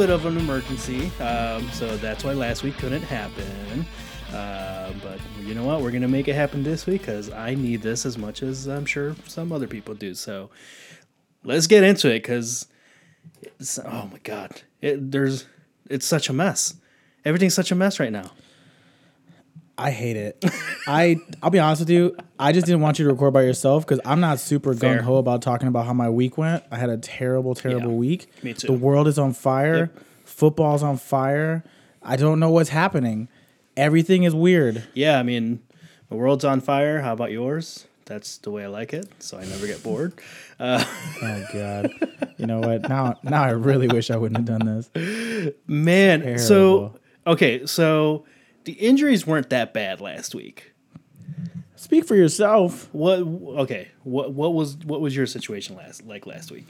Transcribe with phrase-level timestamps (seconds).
[0.00, 3.84] bit of an emergency, um, so that's why last week couldn't happen.
[4.32, 5.82] Uh, but you know what?
[5.82, 8.86] We're gonna make it happen this week because I need this as much as I'm
[8.86, 10.14] sure some other people do.
[10.14, 10.48] So
[11.44, 12.66] let's get into it because
[13.84, 15.44] oh my god, it, there's
[15.90, 16.76] it's such a mess.
[17.26, 18.30] Everything's such a mess right now.
[19.80, 20.44] I hate it.
[20.86, 22.16] I I'll be honest with you.
[22.38, 25.16] I just didn't want you to record by yourself because I'm not super gung ho
[25.16, 26.62] about talking about how my week went.
[26.70, 28.30] I had a terrible, terrible Yeah, week.
[28.42, 28.66] me too.
[28.66, 29.90] The world is on fire.
[30.24, 31.64] Football's on fire.
[32.02, 33.28] I don't know what's happening.
[33.76, 34.84] Everything is weird.
[34.94, 35.60] Yeah, I mean,
[36.08, 37.00] the world's on fire.
[37.00, 37.86] How about yours?
[38.04, 40.12] That's the way I like it, so I never get bored.
[40.58, 40.84] Uh,
[41.22, 41.90] oh God.
[42.36, 42.88] you know what?
[42.88, 45.54] Now now I really wish I wouldn't have done this.
[45.66, 46.94] Man, so
[47.26, 48.24] okay, so
[48.70, 50.72] the injuries weren't that bad last week.
[51.74, 52.88] Speak for yourself.
[52.92, 53.18] What?
[53.62, 56.66] Okay, what what was what was your situation last like last week?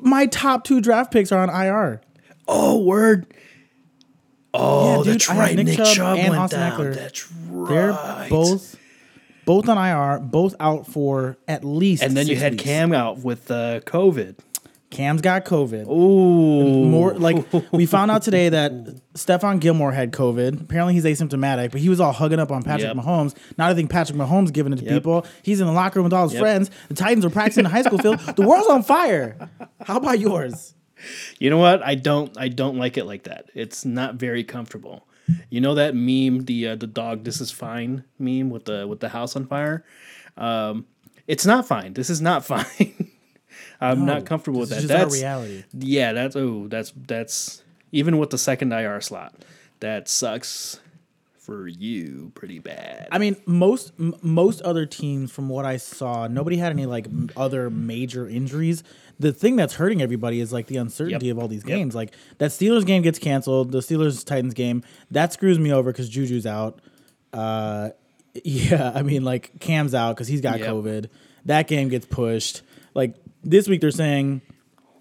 [0.00, 2.00] My top two draft picks are on IR.
[2.48, 3.26] Oh, word.
[4.52, 5.54] Oh, Yeah, dude, that's right.
[5.56, 6.72] Nick Nick, Chubb Chubb, and went Austin down.
[6.80, 6.94] Ekeler.
[6.94, 7.68] That's right.
[7.68, 8.76] They're both
[9.44, 12.64] both on IR, both out for at least And then you had weeks.
[12.64, 14.38] Cam out with uh, COVID.
[14.96, 15.86] Cam's got COVID.
[15.88, 18.72] Ooh, More like we found out today that
[19.14, 20.62] Stephon Gilmore had COVID.
[20.62, 23.04] Apparently he's asymptomatic, but he was all hugging up on Patrick Yep.
[23.04, 23.34] Mahomes.
[23.58, 24.94] Now I think Patrick Mahomes giving it to Yep.
[24.94, 25.26] people.
[25.42, 26.40] He's in the locker room with all his Yep.
[26.40, 26.70] friends.
[26.88, 28.18] The Titans are practicing the high school field.
[28.20, 29.36] The world's on fire.
[29.84, 30.74] How about yours?
[31.38, 31.82] You know what?
[31.82, 32.36] I don't.
[32.38, 33.50] I don't like it like that.
[33.54, 35.06] It's not very comfortable.
[35.50, 37.24] You know that meme, the uh, the dog.
[37.24, 39.84] This is fine meme with the with the house on fire.
[40.38, 40.86] Um,
[41.26, 41.92] it's not fine.
[41.92, 43.10] This is not fine.
[43.80, 44.90] I'm not comfortable with that.
[44.90, 45.64] our reality.
[45.72, 46.12] yeah.
[46.12, 46.66] That's oh.
[46.68, 49.34] That's that's even with the second IR slot.
[49.80, 50.80] That sucks
[51.38, 53.06] for you pretty bad.
[53.12, 57.06] I mean, most m- most other teams, from what I saw, nobody had any like
[57.06, 58.82] m- other major injuries.
[59.18, 61.36] The thing that's hurting everybody is like the uncertainty Yep.
[61.36, 61.68] of all these Yep.
[61.68, 61.94] games.
[61.94, 66.08] Like that Steelers game gets canceled, the Steelers Titans game that screws me over because
[66.10, 66.80] Juju's out.
[67.32, 67.90] Uh,
[68.44, 70.68] yeah, I mean like Cam's out because he's got Yep.
[70.68, 71.06] COVID.
[71.44, 72.62] That game gets pushed.
[72.94, 73.14] Like
[73.50, 74.42] this week, they're saying.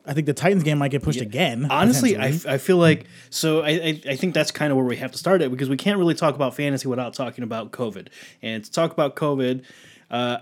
[0.07, 1.65] I think the Titans game might get pushed again.
[1.67, 2.27] Honestly, I.
[2.47, 5.17] I feel like so I, I I think that's kind of where we have to
[5.17, 8.09] start it because we can't really talk about fantasy without talking about COVID.
[8.43, 9.63] And to talk about COVID,
[10.11, 10.37] uh,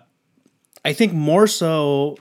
[0.83, 2.17] I think more so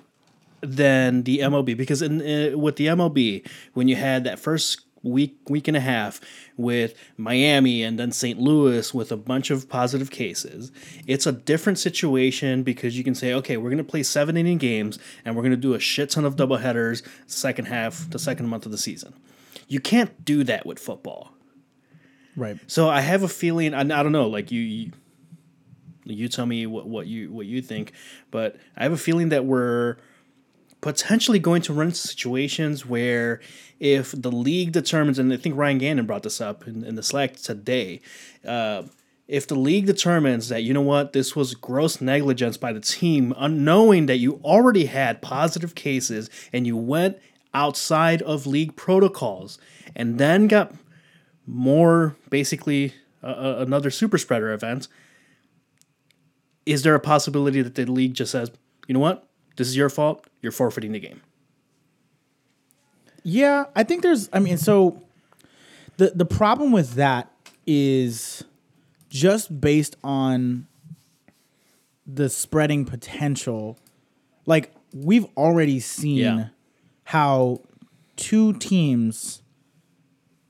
[0.61, 3.45] than the MLB because in uh, with the MLB
[3.75, 6.21] when you had that first week week and a half
[6.57, 8.39] with Miami and then St.
[8.39, 10.71] Louis with a bunch of positive cases
[11.07, 14.59] it's a different situation because you can say okay we're going to play 7 inning
[14.59, 18.49] games and we're going to do a shit ton of doubleheaders second half the second
[18.49, 19.15] month of the season
[19.69, 21.33] you can't do that with football
[22.37, 22.59] right.
[22.67, 23.75] so I have a feeling.
[23.75, 24.29] I, I don't know.
[24.29, 24.93] Like you, you,
[26.05, 27.93] you tell me what, what you what you think,
[28.31, 29.97] but I have a feeling that we're
[30.83, 33.41] potentially going to run into situations where
[33.81, 37.03] if the league determines, and I think Ryan Gannon brought this up in, in the
[37.03, 38.03] Slack today.
[38.47, 38.83] Uh,
[39.29, 43.33] if the league determines that you know what this was gross negligence by the team
[43.39, 47.17] unknowing that you already had positive cases and you went
[47.55, 49.59] outside of league protocols
[49.95, 50.75] and then got
[51.47, 52.93] more basically
[53.23, 54.89] uh, another super spreader event
[56.67, 58.51] is there a possibility that the league just says
[58.89, 61.21] you know what this is your fault you're forfeiting the game
[63.25, 64.29] Yeah, I think there's.
[64.33, 65.01] I mean, so
[65.97, 67.31] the the problem with that
[67.67, 68.43] is
[69.09, 70.67] just based on
[72.07, 73.79] the spreading potential.
[74.47, 76.45] Like we've already seen Yeah.
[77.05, 77.61] how
[78.17, 79.43] two teams.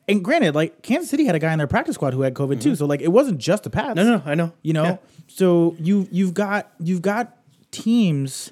[0.08, 2.60] And granted, like Kansas City had a guy in their practice squad who had COVID
[2.60, 2.74] too, mm-hmm.
[2.76, 3.96] so like it wasn't just the Pats.
[3.96, 4.96] no no no i know You know, Yeah.
[5.28, 7.36] so you you've got you've got
[7.70, 8.50] teams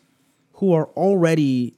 [0.61, 1.75] who are already.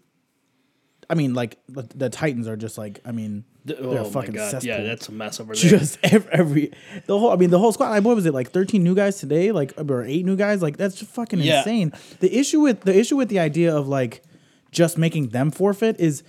[1.11, 4.11] I mean, like the, the Titans are just like I mean The- they're oh my
[4.11, 4.69] fucking god cesspool.
[4.69, 6.73] yeah that's a mess over there just every, every
[7.06, 7.31] the whole.
[7.31, 7.90] I mean, the whole squad.
[7.90, 8.50] Like, what was it like?
[8.50, 10.62] Thirteen new guys today, like or eight new guys.
[10.62, 11.58] Like that's just fucking Yeah.
[11.58, 11.93] insane.
[12.20, 14.23] The issue with the issue with the idea of like
[14.70, 16.23] just making them forfeit is,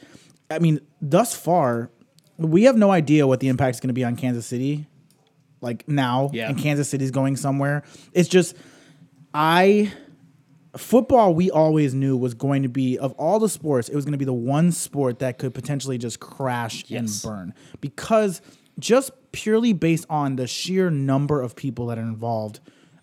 [0.52, 1.90] I mean, thus far,
[2.38, 4.88] we have no idea what the impact is going to be on Kansas City.
[5.62, 6.50] Like now, Yeah.
[6.50, 7.84] and Kansas City's going somewhere.
[8.12, 8.54] It's just
[9.34, 9.94] I
[10.78, 14.12] football we always knew was going to be of all the sports it was going
[14.14, 17.24] to be the one sport that could potentially just crash Yes.
[17.24, 18.42] and burn because
[18.80, 22.60] just purely based on the sheer number of people that are involved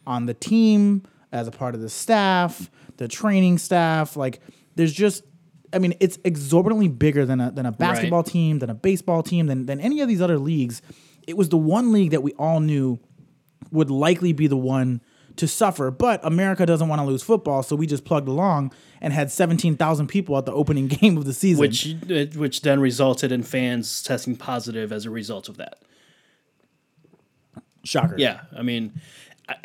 [0.07, 4.41] on the team as a part of the staff the training staff like
[4.75, 5.23] there's just
[5.73, 9.47] I mean, it's exorbitantly bigger than a than a basketball team, than a baseball team,
[9.47, 10.83] than than any of these other leagues.
[11.29, 12.99] It was the one league that we all knew
[13.71, 15.01] would likely be the one
[15.37, 15.91] to suffer.
[15.91, 20.07] But America doesn't want to lose football, so we just plugged along and had 17,000
[20.07, 21.61] people at the opening game of the season.
[21.61, 21.95] which
[22.37, 25.83] which then resulted in fans testing positive as a result of that.
[27.85, 28.17] shocker.
[28.19, 29.01] Yeah, I mean,
[29.49, 29.57] I,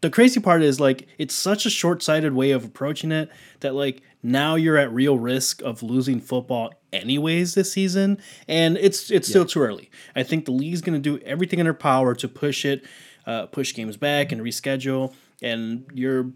[0.00, 3.30] the crazy part is like it's such a short-sighted way of approaching it
[3.60, 8.18] that like now you're at real risk of losing football anyways this season,
[8.48, 9.90] and it's it's still too early.
[10.14, 12.84] I think the league's going to do everything in their power to push it,
[13.26, 15.12] uh, push games back and reschedule,
[15.42, 16.30] and you're.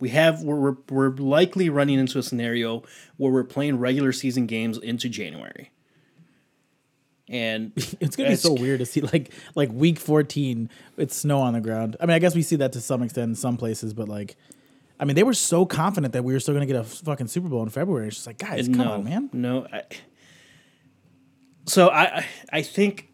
[0.00, 2.82] We have we're, we're, likely running into a scenario
[3.16, 5.70] where we're playing regular season games into January.
[7.28, 10.68] And It's gonna be so weird to see like like week 14,
[10.98, 11.96] it's snow on the ground.
[12.00, 14.36] I mean, I guess we see that to some extent in some places, but like,
[15.00, 17.48] I mean, they were so confident that we were still gonna get a fucking Super
[17.48, 18.08] Bowl in February.
[18.08, 19.30] It's just like, guys, come no, on, man.
[19.32, 19.66] No.
[19.72, 19.82] I,
[21.66, 23.08] so I- I think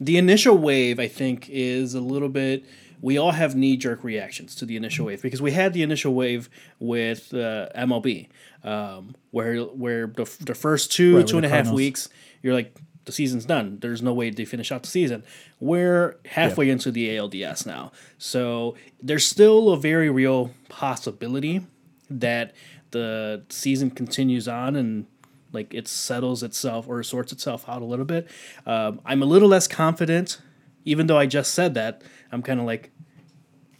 [0.00, 2.64] the initial wave I think is a little bit.
[3.00, 6.14] We all have knee jerk reactions to the initial wave because we had the initial
[6.14, 6.48] wave
[6.78, 8.28] with uh, MLB,
[8.62, 12.08] um, where where the, the first two Right, two and a half weeks
[12.42, 12.74] you're like
[13.04, 13.78] the season's done.
[13.80, 15.24] There's no way to finish out the season.
[15.60, 21.66] We're halfway into the ALDS now, so there's still a very real possibility
[22.08, 22.54] that
[22.92, 25.06] the season continues on and
[25.54, 28.28] like it settles itself or sorts itself out a little bit.
[28.66, 30.40] Um, I'm a little less confident,
[30.84, 32.02] even though I just said that.
[32.32, 32.90] I'm kind of like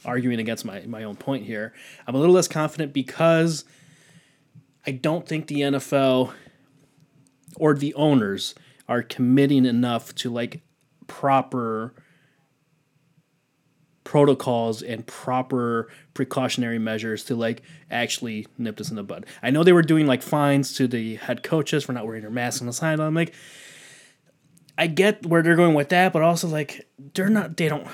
[0.04, 1.72] arguing against my, my own point here.
[2.06, 3.64] I'm a little less confident because
[4.86, 6.32] I don't think the NFL
[7.56, 8.54] or the owners
[8.88, 10.62] are committing enough to like
[11.06, 11.94] proper
[14.04, 19.26] protocols and proper precautionary measures to like actually nip this in the bud.
[19.42, 22.30] I know they were doing like fines to the head coaches for not wearing their
[22.30, 23.08] masks on the sideline.
[23.08, 23.34] I'm like,
[24.76, 27.86] I get where they're going with that, but also like they're not they don't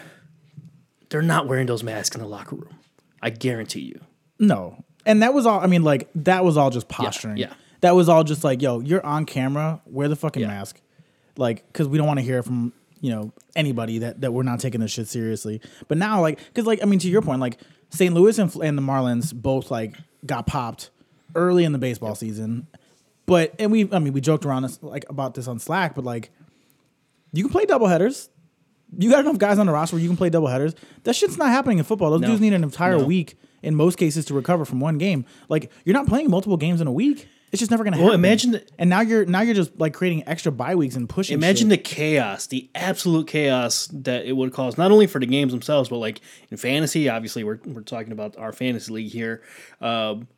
[1.10, 2.78] they're not wearing those masks in the locker room.
[3.22, 4.00] I guarantee you.
[4.38, 4.84] No.
[5.06, 7.36] And that was all I mean, like, that was all just posturing.
[7.36, 7.52] yeah.
[7.82, 10.48] That was all just like, yo, you're on camera, wear the fucking Yeah.
[10.48, 10.80] mask.
[11.36, 14.60] Like, because we don't want to hear from, you know, anybody that, that we're not
[14.60, 15.60] taking this shit seriously.
[15.88, 17.58] But now, like, because, like, I mean, to your point, like,
[17.90, 18.14] St.
[18.14, 20.90] Louis and, and the Marlins both, like, got popped
[21.34, 22.66] early in the baseball season.
[23.26, 26.04] But, and we, I mean, we joked around this, like, about this on Slack, but,
[26.04, 26.30] like,
[27.32, 28.28] you can play double headers.
[28.98, 30.74] You got enough guys on the roster where you can play double headers.
[31.04, 32.10] That shit's not happening in football.
[32.10, 32.26] Those No.
[32.28, 33.04] dudes need an entire No.
[33.04, 35.24] week in most cases to recover from one game.
[35.48, 37.28] Like you're not playing multiple games in a week.
[37.52, 38.06] It's just never gonna happen.
[38.06, 41.08] Well, imagine the- and now you're now you're just like creating extra bye weeks and
[41.08, 41.34] pushing.
[41.34, 41.84] Imagine shit.
[41.84, 45.88] the chaos, the absolute chaos that it would cause, not only for the games themselves,
[45.88, 46.20] but like
[46.50, 47.08] in fantasy.
[47.08, 49.42] Obviously, we're, we're talking about our fantasy league here.
[49.80, 50.28] Um,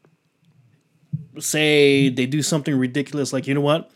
[1.38, 3.90] say they do something ridiculous, like you know what,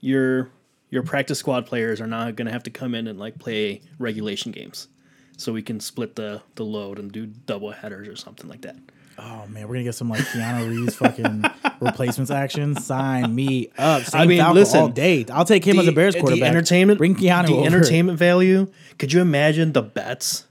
[0.00, 0.50] your
[0.90, 3.82] your practice squad players are not going to have to come in and like play
[3.98, 4.88] regulation games,
[5.36, 8.76] so we can split the the load and do double headers or something like that.
[9.18, 11.44] Oh man, we're gonna get some like Keanu Reeves fucking
[11.80, 12.74] replacements action.
[12.76, 14.02] Sign me up.
[14.02, 15.24] Same I mean, Falco listen, all day.
[15.32, 16.40] I'll take him as a Bears quarterback.
[16.40, 17.66] The entertainment, Bring Keanu the over.
[17.66, 18.70] entertainment value.
[18.98, 20.46] Could you imagine the bets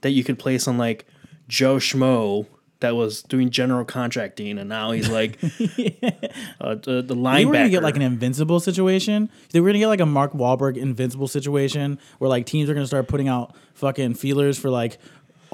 [0.00, 1.06] that you could place on like
[1.48, 2.46] Joe Schmo
[2.80, 7.38] that was doing general contracting, and now he's like uh, the, the linebacker.
[7.38, 9.30] We were gonna get like an invincible situation.
[9.50, 12.86] They were gonna get like a Mark Wahlberg invincible situation where like teams are gonna
[12.86, 14.98] start putting out fucking feelers for like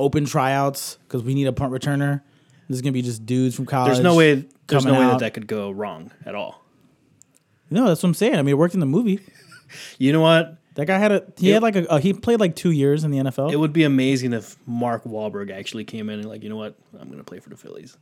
[0.00, 2.22] open tryouts because we need a punt returner.
[2.68, 3.92] This is gonna be just dudes from college.
[3.92, 4.46] there's no way.
[4.66, 5.20] There's no way that out.
[5.20, 6.64] that could go wrong at all.
[7.70, 8.34] No, that's what I'm saying.
[8.34, 9.20] I mean, it worked in the movie.
[9.98, 10.56] You know what?
[10.74, 13.12] That guy had a he It- had like a, he played like two years in
[13.12, 13.52] the NFL.
[13.52, 16.74] It would be amazing if Mark Wahlberg actually came in and like, you know what?
[16.98, 17.96] I'm going to play for the Phillies.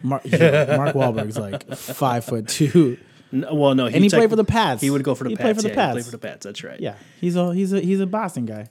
[0.00, 2.98] Mark, yeah, Mark Wahlberg's like five foot two.
[3.32, 4.80] No, well, no, And he tech- played for the Pats.
[4.80, 5.42] He would go for the He Pats.
[5.44, 5.88] played for the yeah, Pats.
[5.88, 6.44] He played for the Pats.
[6.44, 6.78] That's right.
[6.78, 8.68] Yeah, he's a he's a he's a Boston guy.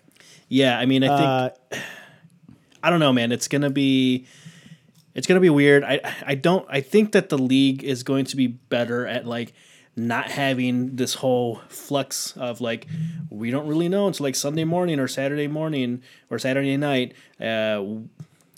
[0.47, 1.77] Yeah, I mean, I think Uh,
[2.83, 3.31] I don't know, man.
[3.31, 4.27] It's gonna be
[5.15, 5.83] it's gonna be weird.
[5.83, 6.67] I I don't.
[6.69, 9.53] I think that the league is going to be better at like
[9.95, 12.87] not having this whole flux of like
[13.29, 17.83] we don't really know until like Sunday morning or Saturday morning or Saturday night uh,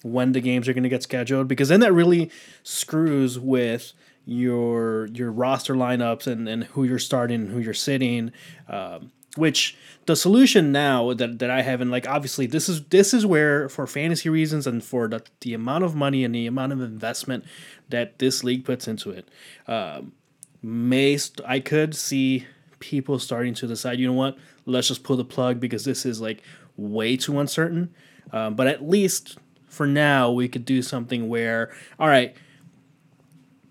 [0.01, 2.31] when the games are going to get scheduled because then that really
[2.63, 3.93] screws with
[4.25, 8.31] your your roster lineups and, and who you're starting and who you're sitting
[8.69, 13.13] um, which the solution now that, that I have and like obviously this is this
[13.13, 16.73] is where for fantasy reasons and for the, the amount of money and the amount
[16.73, 17.43] of investment
[17.89, 19.27] that this league puts into it
[19.67, 20.13] um,
[20.61, 22.45] may st- I could see
[22.79, 26.21] people starting to decide, you know what, let's just pull the plug because this is
[26.21, 26.41] like
[26.77, 27.93] way too uncertain.
[28.31, 29.37] Um, but at least
[29.67, 32.35] for now, we could do something where, all right,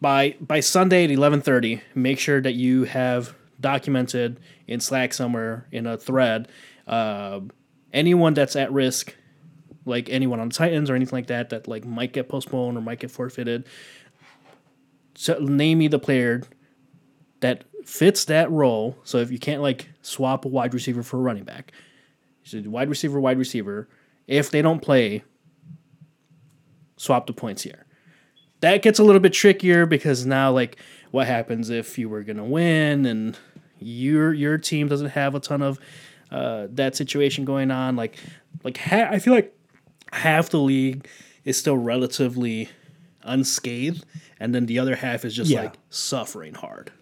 [0.01, 5.67] by by Sunday at eleven thirty, make sure that you have documented in Slack somewhere
[5.73, 6.49] in a thread
[6.87, 7.41] uh,
[7.93, 9.17] anyone that's at risk
[9.87, 13.01] like anyone on Titans or anything like that that like might get postponed or might
[13.01, 13.67] get forfeited.
[15.15, 16.43] So name me the player
[17.41, 18.97] that fits that role.
[19.05, 21.73] So if you can't like swap a wide receiver for a running back,
[22.45, 23.89] you wide receiver, wide receiver.
[24.27, 25.23] If they don't play,
[26.97, 27.85] swap the points here.
[28.61, 30.79] That gets a little bit trickier because now like
[31.11, 33.39] what happens if you were gonna win and
[33.79, 35.79] your your team doesn't have a ton of
[36.31, 37.97] uh, that situation going on.
[37.97, 38.17] Like
[38.63, 39.57] like ha- I feel like
[40.13, 41.09] half the league
[41.45, 42.69] is still relatively
[43.23, 44.05] unscathed,
[44.41, 45.63] and then the other half is just Yeah.
[45.65, 46.93] like suffering hard.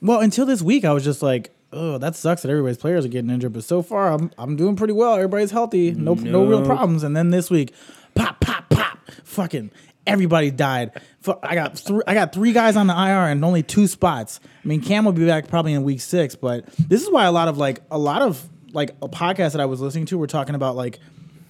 [0.00, 3.08] Well, until this week, I was just like, oh, that sucks that everybody's players are
[3.08, 3.52] getting injured.
[3.52, 5.14] But so far, I'm I'm doing pretty well.
[5.14, 5.92] Everybody's healthy.
[5.92, 7.02] No no, real problems.
[7.02, 7.74] And then this week,
[8.14, 9.70] pop pop pop, fucking
[10.08, 10.92] everybody died.
[11.20, 12.00] Fu- I got three.
[12.06, 14.40] I got three guys on the IR and only two spots.
[14.64, 16.34] I mean, Cam will be back probably in week six.
[16.34, 19.60] But this is why a lot of like a lot of like a podcast that
[19.60, 20.98] I was listening to were talking about like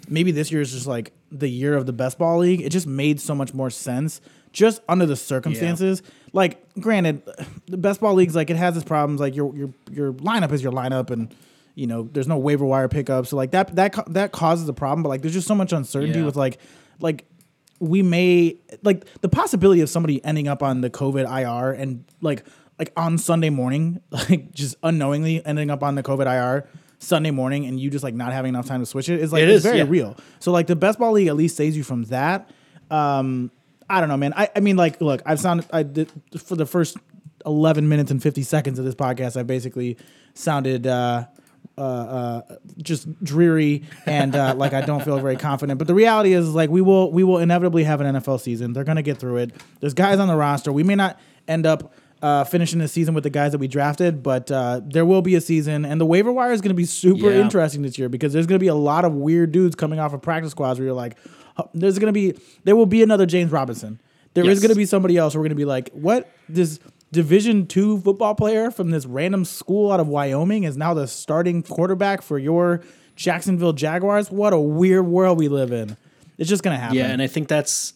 [0.09, 2.61] maybe this year is just like the year of the best ball league.
[2.61, 4.21] It just made so much more sense
[4.53, 6.03] just under the circumstances.
[6.33, 7.23] Like, granted,
[7.67, 9.21] the best ball leagues like it has its problems.
[9.21, 11.35] Like your your your lineup is your lineup, and
[11.75, 13.29] you know there's no waiver wire pickups.
[13.31, 15.03] So like that that that causes a problem.
[15.03, 16.25] But like there's just so much uncertainty Yeah.
[16.27, 16.59] with like
[17.01, 17.25] like
[17.81, 22.45] we may like the possibility of somebody ending up on the COVID IR and like
[22.79, 26.69] like on Sunday morning, like just unknowingly ending up on the COVID IR
[26.99, 29.43] Sunday morning and you just like not having enough time to switch it is like
[29.43, 29.85] It it's is, very yeah.
[29.89, 30.17] real.
[30.41, 32.51] So like the best ball league at least saves you from that.
[32.91, 33.51] Um
[33.91, 34.35] I don't know, man.
[34.37, 36.97] I, I mean like look, I've sounded I did for the first
[37.47, 39.97] 11 minutes and 50 seconds of this podcast I basically
[40.35, 41.27] sounded uh
[41.79, 45.79] uh, uh, just dreary and uh, like I don't feel very confident.
[45.79, 48.73] But the reality is, like we will we will inevitably have an NFL season.
[48.73, 49.53] They're gonna get through it.
[49.81, 50.73] There's guys on the roster.
[50.73, 54.23] We may not end up uh, finishing the season with the guys that we drafted,
[54.25, 57.31] but uh, there will be a season, and the waiver wire is gonna be super
[57.31, 57.41] Yeah.
[57.41, 60.21] interesting this year because there's gonna be a lot of weird dudes coming off of
[60.21, 61.17] practice squads where you're like,
[61.75, 64.01] there's gonna be there will be another James Robinson.
[64.35, 64.63] There is Yes.
[64.63, 65.35] gonna be somebody else.
[65.37, 66.81] We're gonna be like, what this.
[67.11, 71.63] Division two football player from this random school out of Wyoming is now the starting
[71.63, 72.83] quarterback for your
[73.17, 74.31] Jacksonville Jaguars.
[74.31, 75.97] What a weird world we live in.
[76.37, 76.97] It's just gonna happen.
[76.97, 77.95] Yeah, and I think that's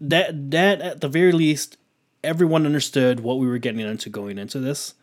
[0.00, 1.76] that that at the very least
[2.24, 4.94] everyone understood what we were getting into going into this.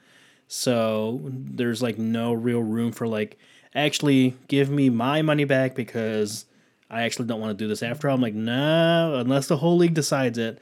[0.48, 3.40] So there's like no real room for like
[3.74, 6.46] actually give me my money back because
[6.90, 8.16] I actually don't want to do this after all.
[8.16, 10.60] I'm like, no, unless the whole league decides it,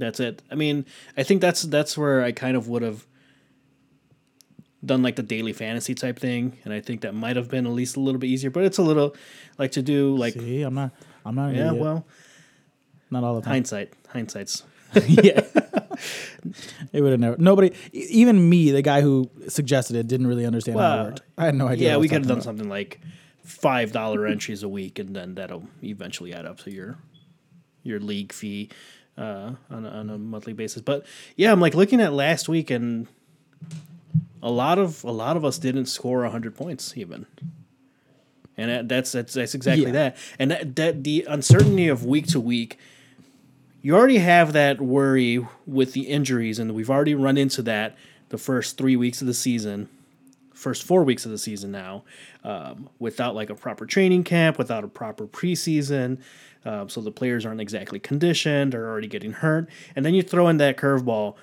[0.00, 0.42] that's it.
[0.50, 3.06] I mean, I think that's that's where I kind of would have
[4.84, 7.72] done like the daily fantasy type thing, and I think that might have been at
[7.72, 8.50] least a little bit easier.
[8.50, 9.14] But it's a little
[9.58, 10.92] like to do like See, I'm not.
[11.24, 11.54] I'm not.
[11.54, 11.82] Yeah, idiot.
[11.82, 12.06] well,
[13.10, 13.52] not all the time.
[13.52, 14.64] hindsight, hindsight's
[15.06, 15.42] yeah.
[16.92, 17.36] it would have never.
[17.36, 21.22] Nobody, even me, the guy who suggested it, didn't really understand how it worked.
[21.36, 21.90] I had no idea.
[21.90, 21.96] yeah.
[21.98, 22.44] We could have done about.
[22.44, 23.00] something like
[23.44, 26.96] five dollar entries a week, and then that'll eventually add up to your
[27.82, 28.70] your league fee
[29.18, 30.82] uh, on a, on a monthly basis.
[30.82, 33.06] But yeah, I'm like looking at last week, and
[34.42, 37.26] a lot of a lot of us didn't score hundred points even.
[38.56, 39.92] And that's that's that's exactly Yeah.
[39.92, 40.16] that.
[40.38, 42.78] And that, that the uncertainty of week to week,
[43.80, 47.96] you already have that worry with the injuries, and we've already run into that
[48.28, 49.88] the first three weeks of the season,
[50.52, 52.04] first four weeks of the season now,
[52.44, 56.18] um, without like a proper training camp, without a proper preseason.
[56.64, 60.48] Um, so the players aren't exactly conditioned, are already getting hurt, and then you throw
[60.48, 61.36] in that curveball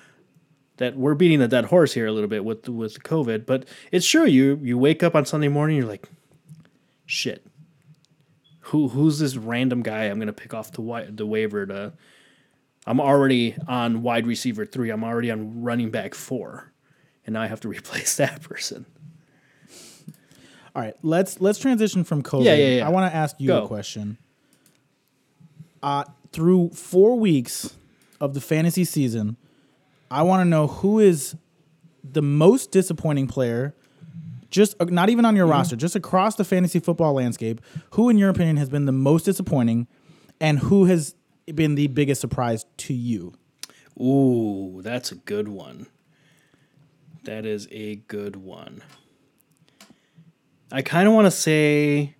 [0.76, 4.06] that we're beating the dead horse here a little bit with with COVID, but it's
[4.06, 4.24] true.
[4.24, 6.08] You you wake up on Sunday morning, you're like,
[7.04, 7.44] shit.
[8.60, 11.92] Who who's this random guy I'm gonna pick off the wi- the waiver to?
[12.86, 14.90] I'm already on wide receiver three.
[14.90, 16.72] I'm already on running back four,
[17.26, 18.86] and now I have to replace that person.
[20.76, 22.44] All right, let's let's transition from COVID.
[22.44, 22.86] Yeah, yeah, yeah.
[22.86, 24.16] I want to ask you a question.
[25.82, 27.76] Uh, through four weeks
[28.20, 29.36] of the fantasy season,
[30.10, 31.36] I want to know who is
[32.02, 33.74] the most disappointing player.
[34.50, 37.60] Just uh, not even on your roster, just across the fantasy football landscape.
[37.90, 39.86] Who, in your opinion, has been the most disappointing,
[40.40, 41.14] and who has
[41.54, 43.34] been the biggest surprise to you?
[44.00, 45.86] Ooh, that's a good one.
[47.24, 48.82] That is a good one.
[50.72, 52.14] I kind of want to say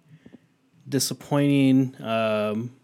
[0.89, 1.95] disappointing.
[2.03, 2.78] Um,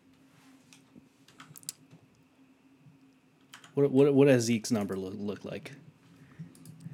[3.74, 5.72] what, what what does Zeke's number look, look like?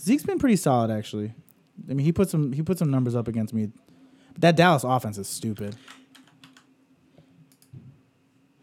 [0.01, 1.35] Zeke's been pretty solid, actually.
[1.89, 3.71] I mean, he put some he put some numbers up against me.
[4.39, 5.77] That Dallas offense is stupid.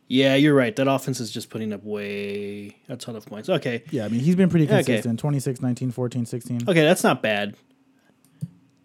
[0.09, 0.73] Yeah, you're right.
[0.75, 3.49] That offense is just putting up way a ton of points.
[3.49, 4.77] Okay, Yeah, I mean, he's been pretty Okay.
[4.77, 5.19] consistent.
[5.19, 6.61] 26, 19, 14, 16.
[6.69, 7.55] okay, that's not bad.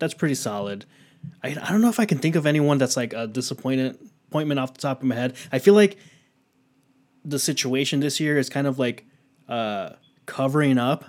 [0.00, 0.84] That's pretty solid.
[1.44, 4.58] I, I don't know if I can think of anyone that's like a disappointment appointment
[4.58, 5.36] off the top of my head.
[5.52, 5.96] I feel like
[7.24, 9.06] the situation this year is kind of like
[9.52, 11.04] uh, covering up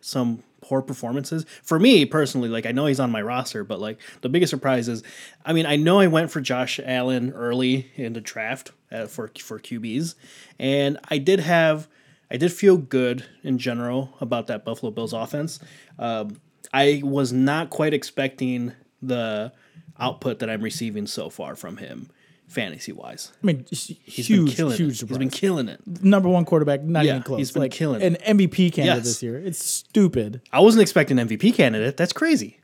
[0.00, 1.44] some poor performances.
[1.64, 4.86] For me personally, like I know he's on my roster, but like the biggest surprise
[4.86, 5.02] is,
[5.44, 9.32] I mean, I know I went for Josh Allen early in the draft uh, for
[9.40, 10.14] for QBs,
[10.60, 11.88] and I did have,
[12.30, 15.58] I did feel good in general about that Buffalo Bills offense.
[15.98, 16.40] Um,
[16.72, 19.52] I was not quite expecting the
[19.98, 22.08] output that I'm receiving so far from him,
[22.50, 23.32] fantasy wise.
[23.42, 25.08] I mean, He's huge, been killing huge it.
[25.08, 25.80] He's been killing it.
[26.02, 27.38] Number one quarterback, not Yeah, even close.
[27.38, 28.16] he's been like killing an.
[28.16, 29.04] MVP candidate Yes.
[29.04, 29.38] this year.
[29.38, 30.40] It's stupid.
[30.52, 31.96] I wasn't expecting MVP candidate.
[31.96, 32.58] That's crazy.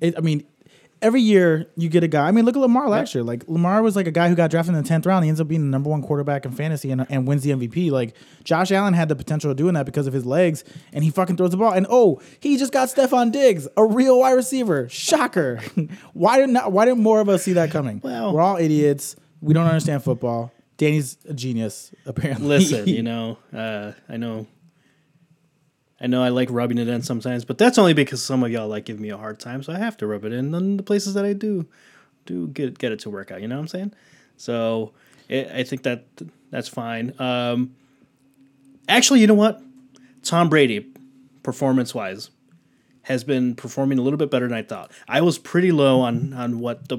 [0.00, 0.44] It, I mean,
[1.02, 2.28] every year you get a guy.
[2.28, 3.24] I mean, look at Lamar last year.
[3.24, 5.24] Like Lamar was like a guy who got drafted in the tenth round.
[5.24, 7.90] He ends up being the number one quarterback in fantasy and, and wins the MVP.
[7.90, 8.14] Like
[8.44, 11.36] Josh Allen had the potential of doing that because of his legs, and he fucking
[11.36, 11.72] throws the ball.
[11.72, 14.88] And oh, he just got Stefon Diggs, a real wide receiver.
[14.88, 15.60] Shocker.
[16.12, 16.72] why did not?
[16.72, 18.00] Why didn't more of us see that coming?
[18.02, 19.16] Well- we're all idiots.
[19.40, 20.52] We don't understand football.
[20.78, 22.46] Danny's a genius, apparently.
[22.46, 24.46] Listen, you know, uh, I know,
[26.00, 28.68] I know, I like rubbing it in sometimes, but that's only because some of y'all
[28.68, 30.82] like give me a hard time, so I have to rub it in on the
[30.82, 31.66] places that I do,
[32.26, 33.40] do get get it to work out.
[33.40, 33.92] You know what I'm saying?
[34.36, 34.92] So
[35.28, 36.04] it, I think that
[36.50, 37.14] that's fine.
[37.18, 37.74] Um,
[38.88, 39.60] actually, you know what?
[40.22, 40.86] Tom Brady,
[41.42, 42.30] performance wise,
[43.02, 44.92] has been performing a little bit better than I thought.
[45.08, 46.98] I was pretty low on on what the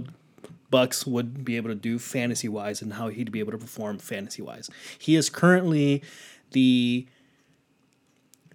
[0.71, 3.97] Bucs would be able to do fantasy wise and how he'd be able to perform
[3.97, 4.69] fantasy wise.
[4.97, 6.03] He is currently
[6.51, 7.07] the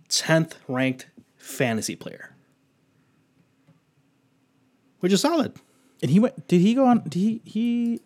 [0.08, 2.34] 10th ranked fantasy player,
[5.00, 5.54] which is solid.
[6.02, 6.46] And he went.
[6.48, 7.02] Did he go on?
[7.04, 8.00] Did he he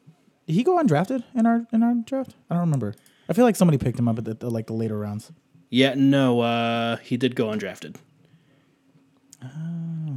[0.46, 2.34] did he go undrafted in our in our draft?
[2.50, 2.94] I don't remember.
[3.28, 5.32] I feel like somebody picked him up at the, the like the later rounds.
[5.70, 7.96] Yeah, no, uh, he did go undrafted.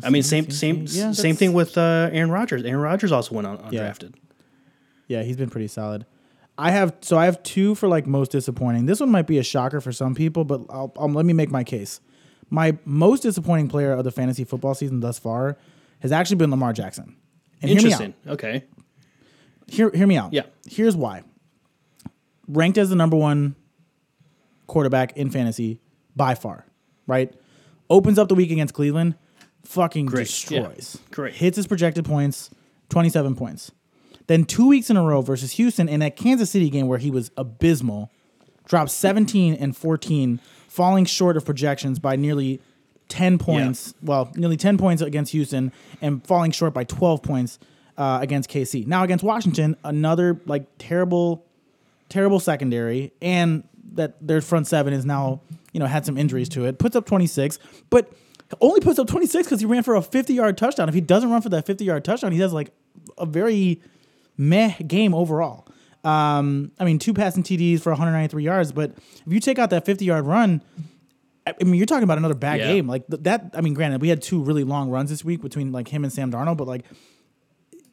[0.03, 0.99] I mean, same same see.
[0.99, 2.63] Yeah, same thing with uh, Aaron Rodgers.
[2.63, 3.81] Aaron Rodgers also went un- Yeah.
[3.91, 4.13] undrafted.
[5.07, 6.05] Yeah, he's been pretty solid.
[6.61, 8.85] I have so I have two for like most disappointing.
[8.85, 11.49] This one might be a shocker for some people, but I'll, um, let me make
[11.49, 12.01] my case.
[12.51, 15.57] My most disappointing player of the fantasy football season thus far
[16.01, 17.15] has actually been Lamar Jackson.
[17.61, 17.77] And hear.
[17.79, 18.13] Interesting.
[18.27, 18.65] Okay.
[19.67, 20.33] Hear, hear me out.
[20.33, 20.43] Yeah.
[20.69, 21.23] Here's why.
[22.47, 23.55] Ranked as the number one
[24.67, 25.79] quarterback in fantasy
[26.15, 26.65] by far,
[27.07, 27.33] right?
[27.89, 29.15] Opens up the week against Cleveland,
[29.63, 30.27] fucking Great.
[30.27, 30.99] destroys.
[30.99, 31.15] Yeah.
[31.15, 31.33] Great.
[31.35, 32.51] Hits his projected points,
[32.89, 33.71] 27 points.
[34.31, 37.11] Then two weeks in a row versus Houston in that Kansas City game where he
[37.11, 38.09] was abysmal,
[38.65, 40.39] dropped 17 and 14,
[40.69, 42.61] falling short of projections by nearly
[43.09, 43.93] 10 points.
[44.01, 47.59] Well, nearly 10 points against Houston and falling short by 12 points
[47.97, 48.87] uh, against KC.
[48.87, 51.45] Now against Washington, another like terrible,
[52.07, 55.41] terrible secondary, and that their front seven is now
[55.73, 56.79] you know had some injuries to it.
[56.79, 58.09] Puts up 26, but
[58.61, 60.87] only puts up 26 because he ran for a 50 yard touchdown.
[60.87, 62.71] If he doesn't run for that 50 yard touchdown, he has like
[63.17, 63.81] a very
[64.37, 65.67] meh game overall.
[66.03, 69.85] Um, I mean, two passing TDs for 193 yards, but if you take out that
[69.85, 70.63] 50 yard run,
[71.45, 72.67] I mean, you're talking about another bad Yeah.
[72.73, 72.87] game.
[72.87, 73.51] Like th- that.
[73.55, 76.11] I mean, granted, we had two really long runs this week between like him and
[76.11, 76.85] Sam Darnold, but like,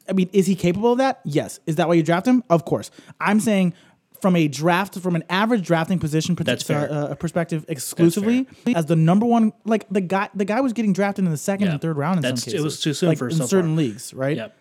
[0.08, 1.20] I mean, is he capable of that?
[1.24, 1.60] Yes.
[1.66, 2.42] Is that why you draft him?
[2.48, 2.90] Of course.
[3.20, 3.74] I'm saying
[4.22, 6.90] from a draft, from an average drafting position per- That's fair.
[6.90, 9.52] uh, uh, perspective, exclusively as the number one.
[9.64, 11.72] Like the guy, the guy was getting drafted in the second Yeah.
[11.72, 13.46] and third round in That's- some cases, it was too soon like for in so
[13.46, 13.76] certain far.
[13.84, 14.36] leagues, right?
[14.36, 14.57] Yep.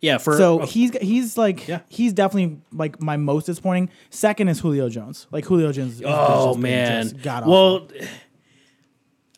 [0.00, 0.18] Yeah.
[0.18, 1.80] For So oh, he's he's like Yeah.
[1.88, 3.90] he's definitely like my most disappointing.
[4.10, 5.26] Second is Julio Jones.
[5.30, 6.00] Like Julio Jones.
[6.00, 7.02] has Oh just been man.
[7.04, 7.52] just god-awful.
[7.52, 7.88] Well,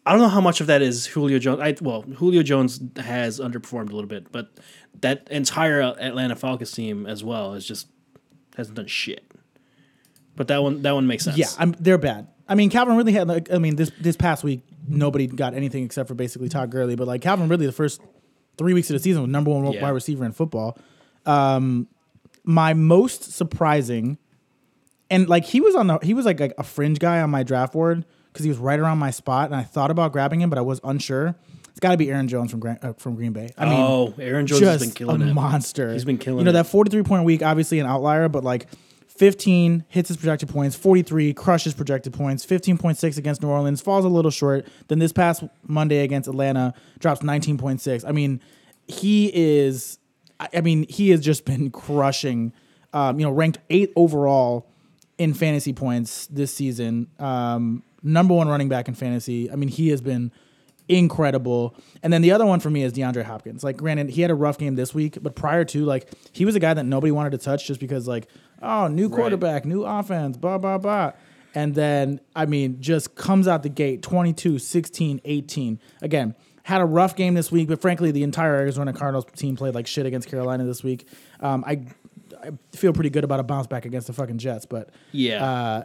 [0.04, 1.60] I don't know how much of that is Julio Jones.
[1.60, 4.48] I, well, Julio Jones has underperformed a little bit, but
[5.02, 7.88] that entire Atlanta Falcons team as well is just
[8.56, 9.30] hasn't done shit.
[10.34, 11.36] But that one that one makes sense.
[11.36, 12.28] yeah, I'm, they're bad.
[12.48, 15.84] I mean, Calvin Ridley had like I mean this this past week nobody got anything
[15.84, 18.00] except for basically Todd Gurley, but like Calvin Ridley the first
[18.58, 19.82] three weeks of the season was number one Yeah.
[19.82, 20.76] wide receiver in football.
[21.26, 21.86] Um,
[22.44, 24.18] my most surprising,
[25.10, 27.42] and like he was on the he was like, like a fringe guy on my
[27.42, 30.50] draft board because he was right around my spot, and I thought about grabbing him,
[30.50, 31.34] but I was unsure.
[31.70, 33.50] It's got to be Aaron Jones from Gran- uh, from Green Bay.
[33.56, 35.92] I mean, oh, Aaron Jones has been killing a monster.
[35.92, 36.54] He's been killing You know it.
[36.54, 38.66] that 43 point week, obviously an outlier, but like
[39.18, 44.08] 15 hits his projected points, 43 crushes projected points, 15.6 against New Orleans, falls a
[44.08, 44.64] little short.
[44.86, 48.04] Then this past Monday against Atlanta, drops 19.6.
[48.06, 48.40] I mean,
[48.86, 49.98] he is.
[50.38, 52.52] I mean, he has just been crushing.
[52.92, 54.66] Um, you know, ranked eight overall
[55.18, 57.08] in fantasy points this season.
[57.18, 59.50] Um, number one running back in fantasy.
[59.50, 60.30] I mean, he has been
[60.88, 61.74] incredible.
[62.02, 63.62] And then the other one for me is DeAndre Hopkins.
[63.62, 66.54] Like, granted, he had a rough game this week, but prior to, like, he was
[66.54, 68.28] a guy that nobody wanted to touch just because, like,
[68.62, 71.12] oh, new quarterback, new offense, blah, blah, blah.
[71.54, 75.80] And then, I mean, just comes out the gate 22, 16, 18.
[76.02, 79.74] Again, had a rough game this week, but frankly, the entire Arizona Cardinals team played
[79.74, 81.08] like shit against Carolina this week.
[81.40, 81.80] Um, I
[82.44, 85.42] I feel pretty good about a bounce back against the fucking Jets, but Yeah.
[85.44, 85.84] uh,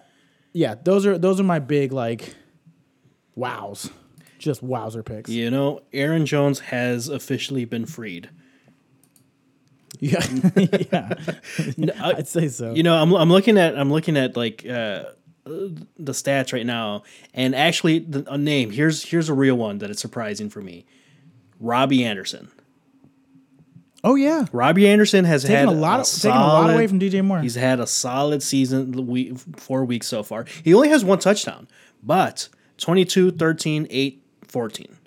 [0.51, 2.35] yeah, those are those are my big like
[3.35, 3.89] wows,
[4.43, 5.29] just wowzer picks.
[5.29, 8.29] you know, Aaron Jones has officially been freed.
[9.99, 10.25] Yeah,
[10.58, 11.13] yeah,
[12.03, 12.73] I'd say so.
[12.73, 15.06] You know, I'm, I'm looking at I'm looking at like uh,
[15.45, 17.03] the stats right now,
[17.34, 20.86] and actually the a name here's here's a real one that is surprising for me.
[21.60, 22.49] Robbie Anderson.
[24.03, 26.88] oh yeah, Robbie Anderson has taking had a lot, a of, taking a lot away
[26.88, 27.39] from DJ Moore.
[27.39, 30.45] He's had a solid season, week, four weeks so far.
[30.63, 31.67] He only has one touchdown,
[32.01, 34.22] but 22, 13, 8,
[34.53, 34.97] 14.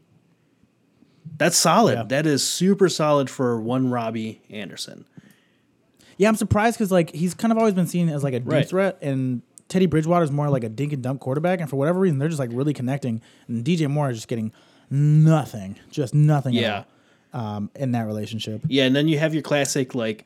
[1.39, 1.95] That's solid.
[1.95, 2.03] Yeah.
[2.05, 5.07] That is super solid for one Robbie Anderson.
[6.19, 8.49] Yeah, I'm surprised because like he's kind of always been seen as like a deep
[8.53, 8.69] Right.
[8.69, 12.01] threat, and Teddy Bridgewater is more like a dink and dunk quarterback, and for whatever
[12.01, 14.51] reason, they're just like really connecting, and DJ Moore is just getting
[14.91, 16.57] nothing, just nothing.
[16.57, 16.85] at Yeah.
[17.35, 18.63] all, um, in that relationship.
[18.67, 20.25] Yeah, and then you have your classic like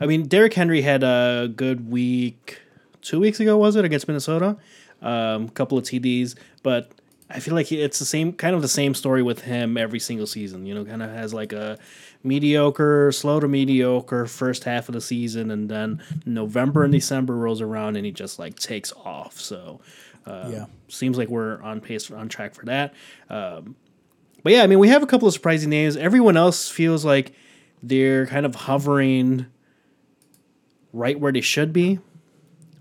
[0.00, 2.60] I mean, Derrick Henry had a good week
[3.02, 4.56] two weeks ago, was it, against Minnesota?
[5.02, 6.90] Um, couple of TDs, but
[7.30, 10.26] I feel like it's the same kind of the same story with him every single
[10.26, 10.66] season.
[10.66, 11.78] You know, kind of has like a
[12.22, 17.60] mediocre, slow to mediocre first half of the season, and then November and December rolls
[17.60, 19.40] around and he just like takes off.
[19.40, 19.80] So
[20.26, 20.66] uh, Yeah.
[20.88, 22.92] seems like we're on pace, on track for that.
[23.30, 23.76] Um,
[24.42, 25.96] but yeah, I mean, we have a couple of surprising names.
[25.96, 27.32] Everyone else feels like
[27.82, 29.46] they're kind of hovering
[30.92, 31.98] right where they should be.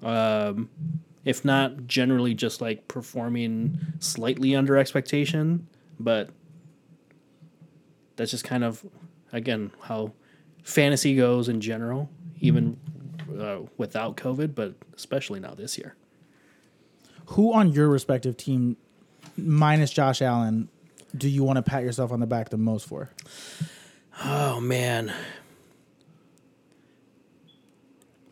[0.04, 0.70] Um,
[1.26, 5.68] if not generally just like performing slightly under expectation,
[6.00, 6.30] but
[8.16, 8.84] that's just kind of
[9.32, 10.12] again how
[10.64, 12.78] fantasy goes in general, even
[13.40, 15.96] uh, without COVID, but especially now this year.
[17.28, 18.78] Who on your respective team,
[19.38, 20.70] minus Josh Allen,
[21.16, 23.10] do you want to pat yourself on the back the most for?
[24.24, 25.14] Oh man,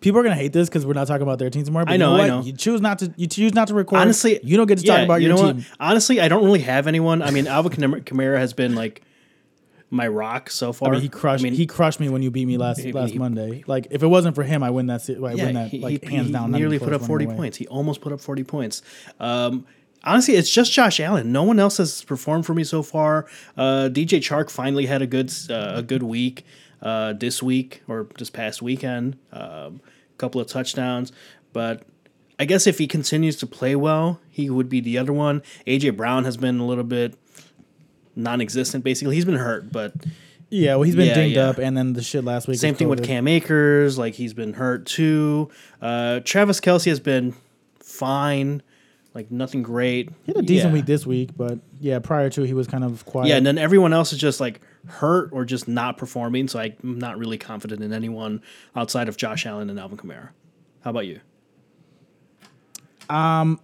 [0.02, 1.84] People are gonna hate this because we're not talking about their teams anymore.
[1.86, 2.42] But I you know, know, I know.
[2.42, 3.14] You choose not to.
[3.18, 4.00] You choose not to record.
[4.00, 5.58] honestly, you don't get to yeah, talk about you your know team.
[5.58, 5.66] What?
[5.80, 7.22] Honestly, I don't really have anyone.
[7.22, 9.02] I mean, Alvin Kamara has been like
[9.92, 10.90] my rock so far.
[10.90, 11.42] I mean, he crushed.
[11.42, 13.64] I mean, he crushed me when you beat me last He- last he- Monday.
[13.68, 15.10] Like, if it wasn't for him, I win that.
[15.10, 16.52] I win that he, like he- hands he down.
[16.52, 17.36] nearly put up 40 away.
[17.36, 17.58] points.
[17.58, 18.82] He almost put up 40 points.
[19.20, 19.66] Um,
[20.04, 21.32] honestly, it's just Josh Allen.
[21.32, 23.26] No one else has performed for me so far.
[23.58, 26.46] Uh, DJ Chark finally had a good uh, a good week
[26.82, 29.18] uh, this week or this past weekend.
[29.32, 29.72] A
[30.18, 31.12] couple of touchdowns,
[31.54, 31.84] but
[32.38, 35.42] I guess if he continues to play well, he would be the other one.
[35.68, 37.16] AJ Brown has been a little bit
[38.16, 38.84] non-existent.
[38.84, 39.94] Basically, he's been hurt, but
[40.50, 41.50] Yeah, well, he's been Yeah, dinged yeah.
[41.50, 42.58] up, and then the shit last week.
[42.58, 43.98] same thing with Cam Akers.
[43.98, 45.50] Like he's been hurt too.
[45.82, 47.36] Uh, Travis Kelce has been
[47.80, 48.62] fine.
[49.14, 50.10] Like nothing great.
[50.24, 50.74] He had a decent yeah.
[50.74, 53.28] week this week, but yeah, prior to he was kind of quiet.
[53.28, 56.48] Yeah, and then everyone else is just like hurt or just not performing.
[56.48, 58.42] So I'm not really confident in anyone
[58.76, 60.30] outside of Josh Allen and Alvin Kamara.
[60.82, 61.20] How about you?
[63.10, 63.60] Um,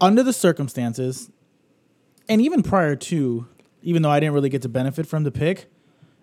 [0.00, 1.30] under the circumstances,
[2.28, 3.46] and even prior to,
[3.82, 5.66] even though I didn't really get to benefit from the pick,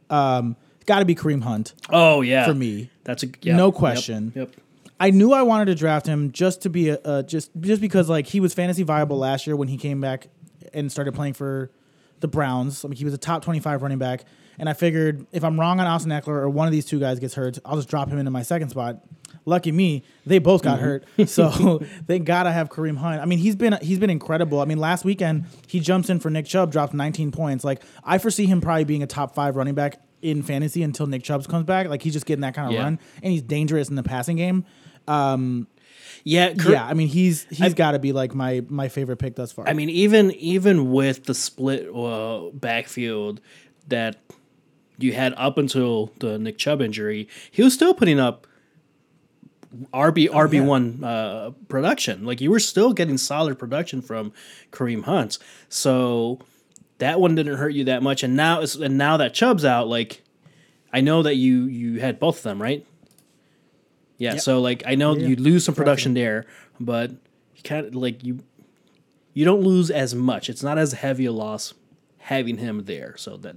[0.09, 2.89] um, got to be Kareem Hunt Oh yeah, for me.
[3.03, 4.33] that's a yeah, No question.
[4.35, 4.55] Yep.
[4.99, 8.09] I knew I wanted to draft him just to be a, uh, just just because
[8.09, 10.27] like he was fantasy viable last year when he came back
[10.73, 11.71] and started playing for
[12.19, 12.83] the Browns.
[12.83, 14.25] I mean, he was a top twenty five running back,
[14.57, 17.19] and I figured if I'm wrong on Austin Ekeler or one of these two guys
[17.19, 19.03] gets hurt, I'll just drop him into my second spot.
[19.45, 21.25] Lucky me, they both got hurt, mm-hmm.
[21.25, 23.21] so thank God I have Kareem Hunt.
[23.21, 24.59] I mean, he's been he's been incredible.
[24.59, 27.63] I mean, last weekend he jumps in for Nick Chubb, dropped 19 points.
[27.63, 31.23] Like I foresee him probably being a top five running back in fantasy until Nick
[31.23, 31.87] Chubb comes back.
[31.87, 32.83] Like he's just getting that kind of Yeah.
[32.83, 34.65] run, and he's dangerous in the passing game.
[35.07, 35.67] Um,
[36.23, 39.35] Yeah, Kar- yeah, I mean he's he's got to be like my my favorite pick
[39.35, 39.67] thus far.
[39.67, 43.41] I mean, even even with the split uh, backfield
[43.87, 44.21] that
[44.97, 48.47] you had up until the Nick Chubb injury, he was still putting up
[49.93, 52.25] RB RB one uh, production.
[52.25, 54.33] Like you were still getting solid production from
[54.71, 55.37] Kareem Hunt.
[55.69, 56.39] So
[56.97, 58.23] that one didn't hurt you that much.
[58.23, 60.23] And now it's, and now that Chubb's out, like
[60.91, 62.85] I know that you you had both of them, right?
[64.19, 64.33] Yeah.
[64.33, 64.41] Yep.
[64.41, 66.45] So like I know Yeah, you lose some production there,
[66.79, 68.43] but you kind of like you
[69.33, 70.49] you don't lose as much.
[70.49, 71.73] It's not as heavy a loss
[72.19, 73.15] having him there.
[73.17, 73.55] So that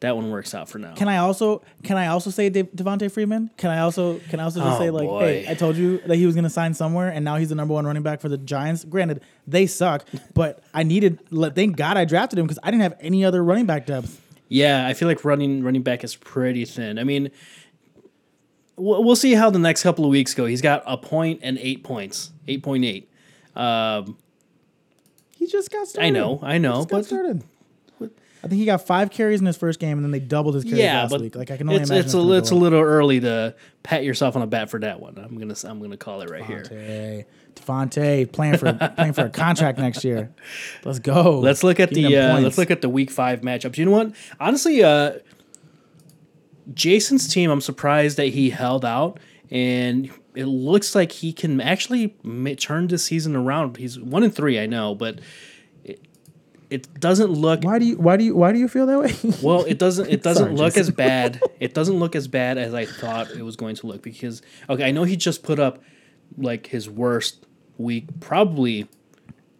[0.00, 0.94] that one works out for now.
[0.94, 3.50] can I also can I also say De- Devonta Freeman?
[3.56, 5.46] Can I also can I also just Oh, say like, hey.
[5.48, 7.72] I told you that he was going to sign somewhere, and now he's the number
[7.74, 8.84] one running back for the Giants.
[8.84, 11.20] Granted, they suck, but I needed.
[11.30, 14.20] like, Thank God I drafted him because I didn't have any other running back depth.
[14.48, 16.98] Yeah, I feel like running running back is pretty thin.
[16.98, 17.30] I mean,
[18.76, 20.46] we'll see how the next couple of weeks go.
[20.46, 23.10] He's got a point and eight points, eight point eight.
[23.54, 24.16] Um,
[25.36, 26.06] He just got started.
[26.06, 27.44] I know, I know, but started.
[28.44, 30.64] I think he got five carries in his first game, and then they doubled his
[30.64, 31.36] carries Yeah, last week.
[31.36, 33.54] Like I can only it's imagine it's a it's a little early to
[33.84, 35.16] pat yourself on the back for that one.
[35.16, 36.64] I'm gonna I'm gonna call it right here.
[36.64, 40.30] Devonta, Devonta playing for playing for a contract next year.
[40.84, 41.38] Let's go.
[41.38, 43.78] Let's look at the uh, let's look at the week five matchups.
[43.78, 44.12] You know what?
[44.40, 45.18] Honestly, uh,
[46.74, 47.50] Jason's team.
[47.50, 49.18] I'm surprised that he held out,
[49.50, 52.08] and it looks like he can actually
[52.58, 53.76] turn the season around.
[53.76, 55.20] He's one and three, I know, but
[55.84, 56.00] it,
[56.70, 59.14] it doesn't look Why do you why do you why do you feel that way?
[59.42, 59.64] well.
[59.64, 60.80] It doesn't it doesn't Sorry, look Jason.
[60.80, 61.40] as bad.
[61.60, 64.84] It doesn't look as bad as I thought it was going to look because okay,
[64.84, 65.80] I know he just put up
[66.36, 67.46] like his worst
[67.78, 68.88] week probably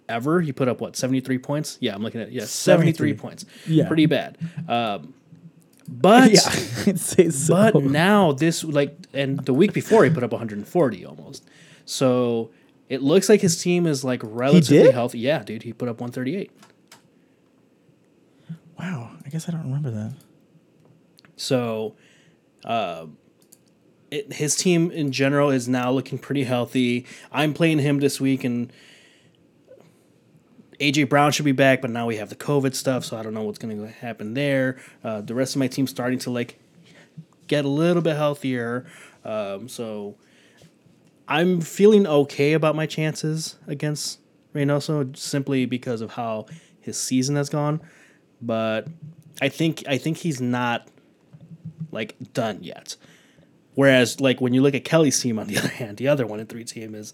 [0.08, 0.40] ever.
[0.40, 1.78] He put up what seventy three points.
[1.80, 3.14] Yeah, I'm looking at yeah seventy three 73.
[3.14, 3.44] points.
[3.68, 3.86] Yeah.
[3.86, 4.36] pretty bad.
[4.68, 5.14] Um,
[5.88, 6.32] but
[6.86, 7.72] yeah, so.
[7.72, 11.48] but now this like and the week before he put up 140 almost.
[11.84, 12.50] So
[12.88, 15.20] it looks like his team is like relatively healthy.
[15.20, 16.50] Yeah, dude, he put up 138.
[18.78, 20.12] wow, I guess I don't remember that.
[21.36, 21.94] So,
[22.64, 23.06] uh,
[24.10, 27.06] it, his team in general is now looking pretty healthy.
[27.32, 28.72] I'm playing him this week, and
[30.82, 33.34] AJ Brown should be back, but now we have the COVID stuff, so I don't
[33.34, 34.78] know what's going to happen there.
[35.04, 36.58] Uh, the rest of my team's starting to like
[37.46, 38.84] get a little bit healthier,
[39.24, 40.16] um, so
[41.28, 44.18] I'm feeling okay about my chances against
[44.54, 46.46] Reynoso simply because of how
[46.80, 47.80] his season has gone.
[48.40, 48.88] But
[49.40, 50.88] I think I think he's not
[51.92, 52.96] like done yet.
[53.76, 56.40] Whereas like when you look at Kelly's team on the other hand, the other one
[56.40, 57.12] in three team is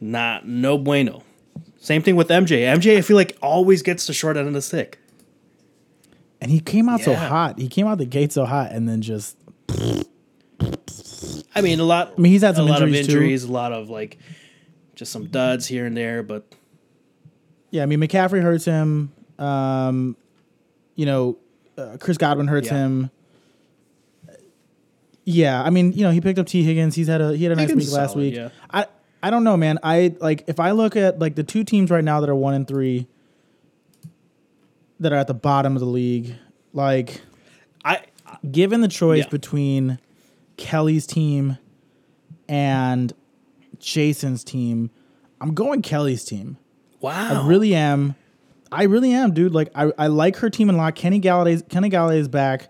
[0.00, 1.22] not no bueno.
[1.80, 2.60] Same thing with MJ.
[2.62, 4.98] MJ I feel like always gets the short end of the stick.
[6.40, 7.58] And he came out so hot.
[7.58, 9.36] He came out the gate so hot, and then just
[11.54, 13.50] I mean a lot I mean, he's had some a lot of injuries, too.
[13.50, 14.18] a lot of like
[14.94, 16.44] just some duds here and there, but
[17.70, 17.82] yeah.
[17.82, 19.12] I mean, McCaffrey hurts him.
[19.38, 20.16] Um,
[20.96, 21.38] you know,
[21.76, 22.78] uh, Chris Godwin hurts Yeah.
[22.78, 23.10] him.
[25.24, 26.94] Yeah, I mean, you know, he picked up Tee Higgins.
[26.94, 28.34] He's had a he had a nice week is last solid, week.
[28.34, 28.48] yeah.
[28.70, 28.86] I
[29.22, 29.78] I don't know, man.
[29.82, 32.54] I like if I look at like the two teams right now that are one
[32.54, 33.06] and three
[35.00, 36.34] that are at the bottom of the league,
[36.72, 37.20] like
[37.84, 38.02] I
[38.50, 39.28] given the choice Yeah.
[39.30, 39.98] between
[40.56, 41.58] Kelly's team
[42.48, 43.12] and
[43.78, 44.90] Jason's team,
[45.40, 46.56] I'm going Kelly's team.
[47.00, 47.42] wow.
[47.44, 48.14] I really am.
[48.70, 49.52] I really am, dude.
[49.54, 50.94] Like I, I like her team a lot.
[50.94, 52.68] Kenny Golladay's Kenny Golladay is back.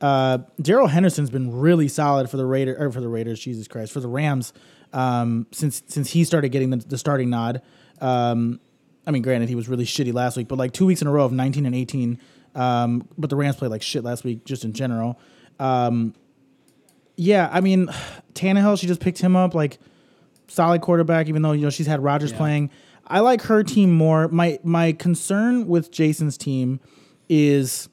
[0.00, 3.40] Uh, Darrell Henderson's been really solid for the Raider or for the Raiders.
[3.40, 4.52] Jesus Christ, for the Rams.
[4.92, 7.62] Um, since since he started getting the, the starting nod.
[8.00, 8.60] Um,
[9.06, 11.10] I mean, granted, he was really shitty last week, but like two weeks in a
[11.10, 12.18] row of 19 and 18.
[12.54, 15.18] Um, but the Rams played like shit last week, just in general.
[15.58, 16.14] Um,
[17.16, 17.86] yeah, I mean,
[18.34, 19.78] Tannehill, she just picked him up like
[20.46, 22.38] solid quarterback, even though you know she's had Rodgers Yeah.
[22.38, 22.70] playing.
[23.06, 24.28] I like her team more.
[24.28, 26.78] My my concern with Jason's team
[27.28, 27.88] is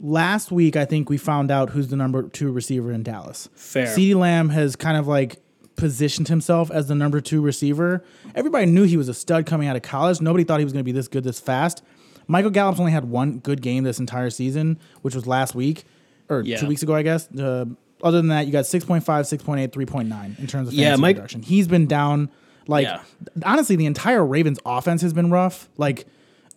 [0.00, 3.48] last week I think we found out who's the number two receiver in Dallas.
[3.54, 3.86] Fair.
[3.86, 5.42] CeeDee Lamb has kind of like
[5.80, 8.04] positioned himself as the number two receiver.
[8.34, 10.20] Everybody knew he was a stud coming out of college.
[10.20, 11.82] Nobody thought he was going to be this good this fast.
[12.28, 15.84] Michael Gallup's only had one good game this entire season, which was last week
[16.28, 16.58] or Yeah.
[16.58, 17.28] two weeks ago, I guess.
[17.34, 17.64] Uh,
[18.02, 21.42] other than that, you got 6.5, 6.8, 3.9 in terms of Yeah, fantasy Mike- production.
[21.42, 22.30] He's been down.
[22.68, 23.00] Like, Yeah.
[23.44, 25.68] honestly, the entire Ravens offense has been rough.
[25.76, 26.06] Like,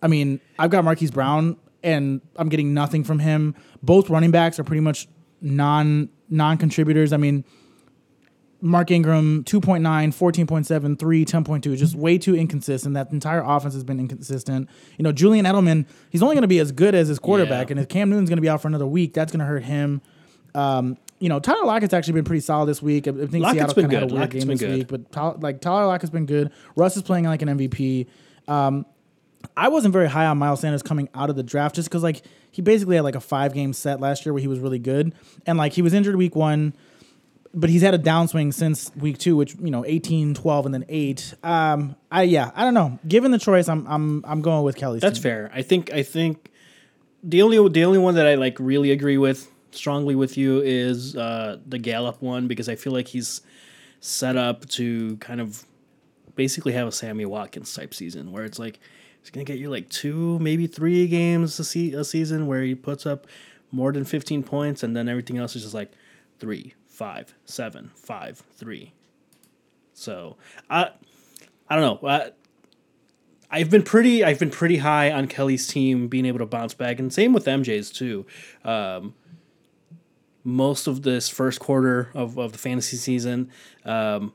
[0.02, 3.54] I mean, I've got Marquise Brown, and I'm getting nothing from him.
[3.82, 5.08] Both running backs are pretty much
[5.42, 7.12] non non contributors.
[7.12, 7.44] I mean,
[8.64, 12.94] Mark Ingram 2.9, 14.7, 3, 10.2, just way too inconsistent.
[12.94, 14.70] That entire offense has been inconsistent.
[14.96, 17.72] You know, Julian Edelman, he's only going to be as good as his quarterback, Yeah.
[17.72, 19.64] and if Cam Newton's going to be out for another week, that's going to hurt
[19.64, 20.00] him.
[20.54, 23.06] Um, you know, Tyler Lockett's actually been pretty solid this week.
[23.06, 24.12] I think Lockett's Seattle kind of had a good.
[24.12, 24.74] weird Lockett's game this good.
[24.78, 26.50] week, but Tyler, like Tyler Lockett's been good.
[26.76, 28.06] Russ is playing like an MVP.
[28.48, 28.86] Um,
[29.56, 32.22] I wasn't very high on Miles Sanders coming out of the draft just because like
[32.50, 35.14] he basically had like a five game set last year where he was really good,
[35.46, 36.74] and like he was injured week one
[37.54, 40.84] but he's had a downswing since week two, which you know 18, 12, and then
[40.88, 41.34] eight.
[41.42, 42.98] Um, I yeah, I don't know.
[43.06, 44.98] Given the choice, I'm I'm I'm going with Kelly.
[44.98, 45.22] That's team.
[45.22, 45.50] fair.
[45.54, 46.50] I think I think
[47.22, 51.16] the only the only one that I like really agree with strongly with you is
[51.16, 53.40] uh, the Gallup one because I feel like he's
[54.00, 55.64] set up to kind of
[56.34, 58.78] basically have a Sammy Watkins type season where it's like
[59.20, 62.74] he's gonna get you like two maybe three games a, se- a season where he
[62.74, 63.26] puts up
[63.70, 65.90] more than 15 points and then everything else is just like
[66.38, 68.92] three five seven five three
[69.92, 70.36] so
[70.70, 70.88] i
[71.68, 72.30] i don't know I,
[73.54, 76.98] I've been pretty I've been pretty high on Kelly's team being able to bounce back,
[76.98, 78.26] and same with MJ's too.
[78.64, 79.14] Um,
[80.42, 83.52] most of this first quarter of, of the fantasy season,
[83.84, 84.32] um,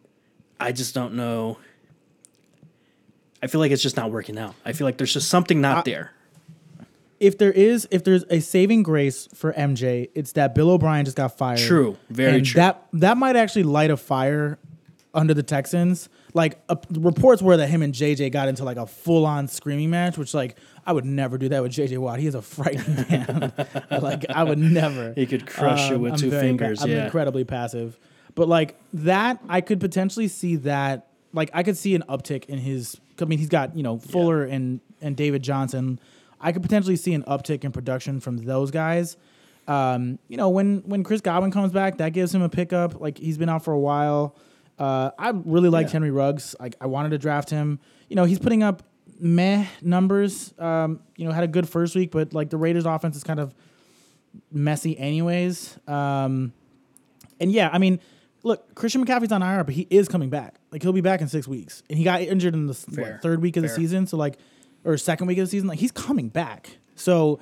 [0.58, 1.58] I just don't know.
[3.44, 4.56] I feel like it's just not working out.
[4.64, 6.14] I feel like there's just something not there.
[7.20, 11.18] If there is if there's a saving grace for MJ, it's that Bill O'Brien just
[11.18, 11.60] got fired.
[11.60, 11.98] True.
[12.10, 12.60] Very and true.
[12.60, 14.58] That that might actually light a fire
[15.14, 16.10] under the Texans.
[16.34, 19.90] Like uh, reports were that him and JJ got into like a full on screaming
[19.90, 22.20] match, which like I would never do that with JJ Watt.
[22.20, 23.54] He is a frightening man.
[23.92, 25.14] like I would never.
[25.14, 27.06] He could crush you with two very pa- fingers, I'm yeah.
[27.06, 28.00] incredibly passive,
[28.36, 31.08] but like that, I could potentially see that.
[31.34, 33.00] Like I could see an uptick in his.
[33.22, 36.00] I mean, he's got you know Fuller and and David Johnson.
[36.42, 39.18] I could potentially see an uptick in production from those guys.
[39.68, 43.00] Um, you know, when when Chris Godwin comes back, that gives him a pickup.
[43.00, 44.36] Like he's been out for a while.
[44.78, 45.94] Uh, I really liked Yeah.
[45.94, 46.56] Henry Ruggs.
[46.60, 47.80] Like I wanted to draft him.
[48.08, 48.84] You know, he's putting up
[49.20, 50.54] meh numbers.
[50.58, 53.40] Um, you know, had a good first week, but like the Raiders' offense is kind
[53.40, 53.54] of
[54.52, 55.78] messy, anyways.
[55.88, 56.54] Um,
[57.40, 58.00] and yeah, I mean,
[58.44, 60.56] look, Christian McCaffrey's on IR, but he is coming back.
[60.72, 63.42] Like he'll be back in six weeks, and he got injured in the what, third
[63.42, 64.08] week of the season.
[64.08, 64.38] So like,
[64.84, 66.78] or second week of the season, like he's coming back.
[66.96, 67.40] So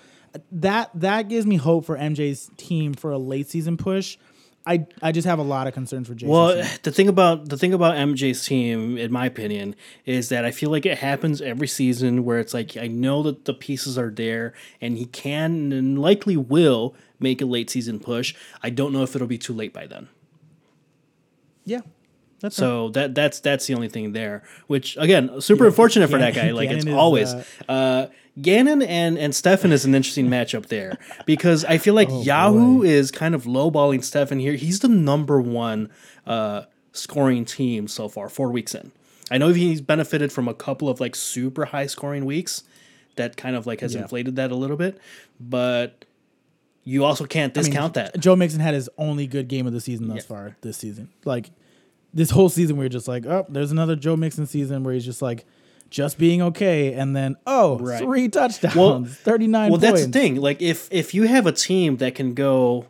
[0.51, 4.17] that that gives me hope for MJ's team for a late season push.
[4.65, 6.29] I I just have a lot of concerns for Jason.
[6.29, 6.81] Well, Smith.
[6.83, 10.69] the thing about the thing about MJ's team, in my opinion, is that I feel
[10.69, 14.53] like it happens every season where it's like I know that the pieces are there
[14.81, 18.35] and he can and likely will make a late season push.
[18.61, 20.09] I don't know if it'll be too late by then.
[21.63, 21.81] yeah,
[22.39, 22.55] that's.
[22.55, 24.43] So that that's that's the only thing there.
[24.67, 26.51] Which again, super unfortunate for that guy.
[26.51, 28.07] Like it's Gannon is, always uh, uh,
[28.41, 33.11] Gannon and and Stefan is an interesting matchup there because I feel like Yahoo is
[33.11, 34.53] kind of lowballing Stefan here.
[34.53, 35.89] He's the number one
[36.25, 38.91] uh, scoring team so far, four weeks in.
[39.29, 42.63] I know he's benefited from a couple of like super high scoring weeks
[43.17, 44.03] that kind of like has Yeah.
[44.03, 44.99] inflated that a little bit,
[45.39, 46.05] but
[46.83, 48.17] you also can't I mean, discount that.
[48.19, 50.21] Joe Mixon had his only good game of the season thus Yeah.
[50.23, 51.09] far this season.
[51.25, 51.49] Like
[52.13, 55.05] this whole season, we are just like, oh, there's another Joe Mixon season where he's
[55.05, 55.45] just like,
[55.89, 57.99] just being okay, and then oh, Right.
[58.01, 59.71] three touchdowns, Well- thirty nine.
[59.71, 60.01] Well, points.
[60.01, 60.35] that's the thing.
[60.35, 62.87] Like if if you have a team that can go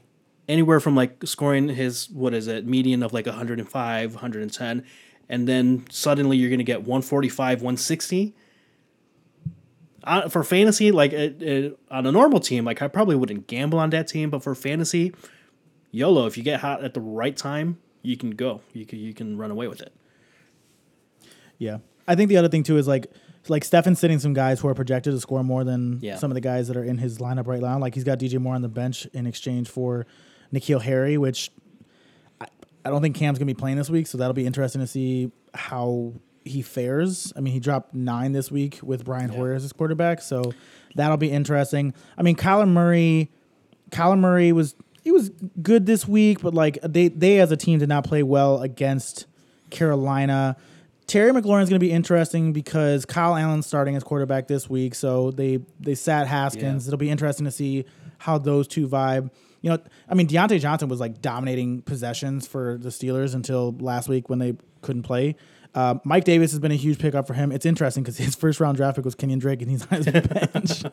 [0.49, 4.83] anywhere from like scoring his what is it median of like 105, 110,
[5.29, 8.33] and then suddenly you're going to get 145, 160.
[10.03, 13.77] Uh, for fantasy, like it, it, on a normal team, like I probably wouldn't gamble
[13.77, 15.13] on that team, but for fantasy,
[15.91, 16.25] YOLO.
[16.27, 18.61] If you get hot at the right time, you can go.
[18.73, 19.93] You can you can run away with it.
[21.57, 23.07] Yeah, I think the other thing too is like
[23.49, 26.17] like Stefan's sitting some guys who are projected to score more than Yeah.
[26.17, 27.79] some of the guys that are in his lineup right now.
[27.79, 30.05] Like he's got DJ Moore on the bench in exchange for
[30.53, 31.49] N'Keal Harry, which
[32.41, 32.47] I,
[32.83, 35.31] I don't think Cam's gonna be playing this week, so that'll be interesting to see
[35.53, 37.31] how he fares.
[37.35, 40.53] I mean, he dropped nine this week with Brian Hoyer as his quarterback, so
[40.95, 41.93] that'll be interesting.
[42.17, 43.31] I mean, Kyler Murray,
[43.91, 44.75] Kyler Murray was
[45.07, 45.29] he was
[45.61, 49.25] good this week, but like they they as a team did not play well against
[49.69, 50.57] Carolina.
[51.05, 55.31] Terry McLaurin's going to be interesting because Kyle Allen's starting as quarterback this week, so
[55.31, 56.83] they they sat Haskins.
[56.85, 56.89] Yeah.
[56.89, 57.85] It'll be interesting to see
[58.17, 59.31] how those two vibe.
[59.61, 64.09] You know, I mean, Diontae Johnson was like dominating possessions for the Steelers until last
[64.09, 65.37] week when they couldn't play.
[65.73, 67.53] Uh, Mike Davis has been a huge pickup for him.
[67.53, 70.05] It's interesting because his first round draft pick was Kenyan Drake, and he's on his
[70.11, 70.83] bench.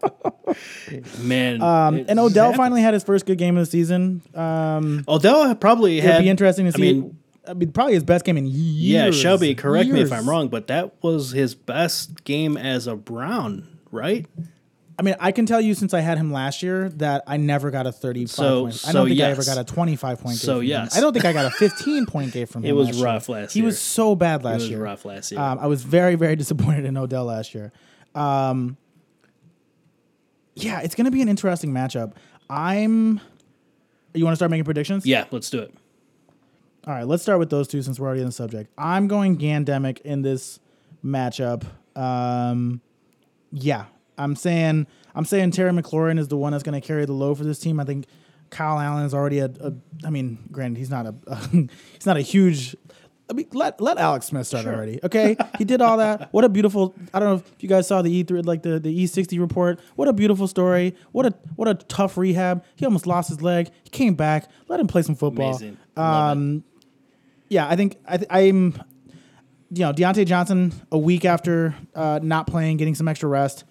[1.20, 2.56] Man, Um, and Odell happens.
[2.56, 4.22] finally had his first good game of the season.
[4.34, 6.22] Um, Odell probably it'll had.
[6.22, 6.80] be interesting to I see.
[6.94, 9.16] mean, I mean, probably his best game in years.
[9.16, 12.96] Yeah, Shelby, correct me if I'm wrong, but that was his best game as a
[12.96, 14.26] Brown, right?
[14.96, 17.72] I mean, I can tell you since I had him last year that I never
[17.72, 18.74] got a 35 So- point.
[18.74, 20.36] I so don't think I ever got a 25 point game.
[20.38, 20.68] So from him.
[20.68, 20.96] yes.
[20.96, 22.70] I don't think I got a 15 point game from him.
[22.70, 23.04] It was last year.
[23.04, 23.64] rough last He year.
[23.64, 24.82] He was so bad It last was year.
[24.82, 25.40] rough last year.
[25.40, 27.72] Um, I was very, very disappointed in Odell last year.
[28.14, 28.76] Um,
[30.54, 32.12] yeah, it's going to be an interesting matchup.
[32.48, 33.20] I'm.
[34.12, 35.04] You want to start making predictions?
[35.06, 35.74] yeah, let's do it.
[36.86, 38.70] All right, let's start with those two since we're already on the subject.
[38.76, 40.60] I'm going Gandemic in this
[41.04, 41.64] matchup.
[41.96, 42.80] Um,
[43.50, 43.86] yeah,
[44.18, 47.38] I'm saying I'm saying Terry McLaurin is the one that's going to carry the load
[47.38, 47.80] for this team.
[47.80, 48.06] I think
[48.50, 49.72] Kyle Allen is already a, a.
[50.04, 52.76] I mean, granted, he's not a, he's not a huge.
[53.28, 55.00] I mean, let let Alex Smith start already.
[55.02, 56.28] Okay, he did all that.
[56.32, 56.94] What a beautiful.
[57.12, 59.38] I don't know if you guys saw the E three, like the the E sixty
[59.38, 59.80] report.
[59.96, 60.94] What a beautiful story.
[61.12, 62.64] What a what a tough rehab.
[62.76, 63.70] He almost lost his leg.
[63.82, 64.50] He came back.
[64.68, 65.50] Let him play some football.
[65.56, 65.78] Amazing.
[65.96, 66.64] Um,
[67.48, 68.74] yeah, I think I th- I'm,
[69.70, 73.64] you know, Diontae Johnson a week after uh, not playing, getting some extra rest.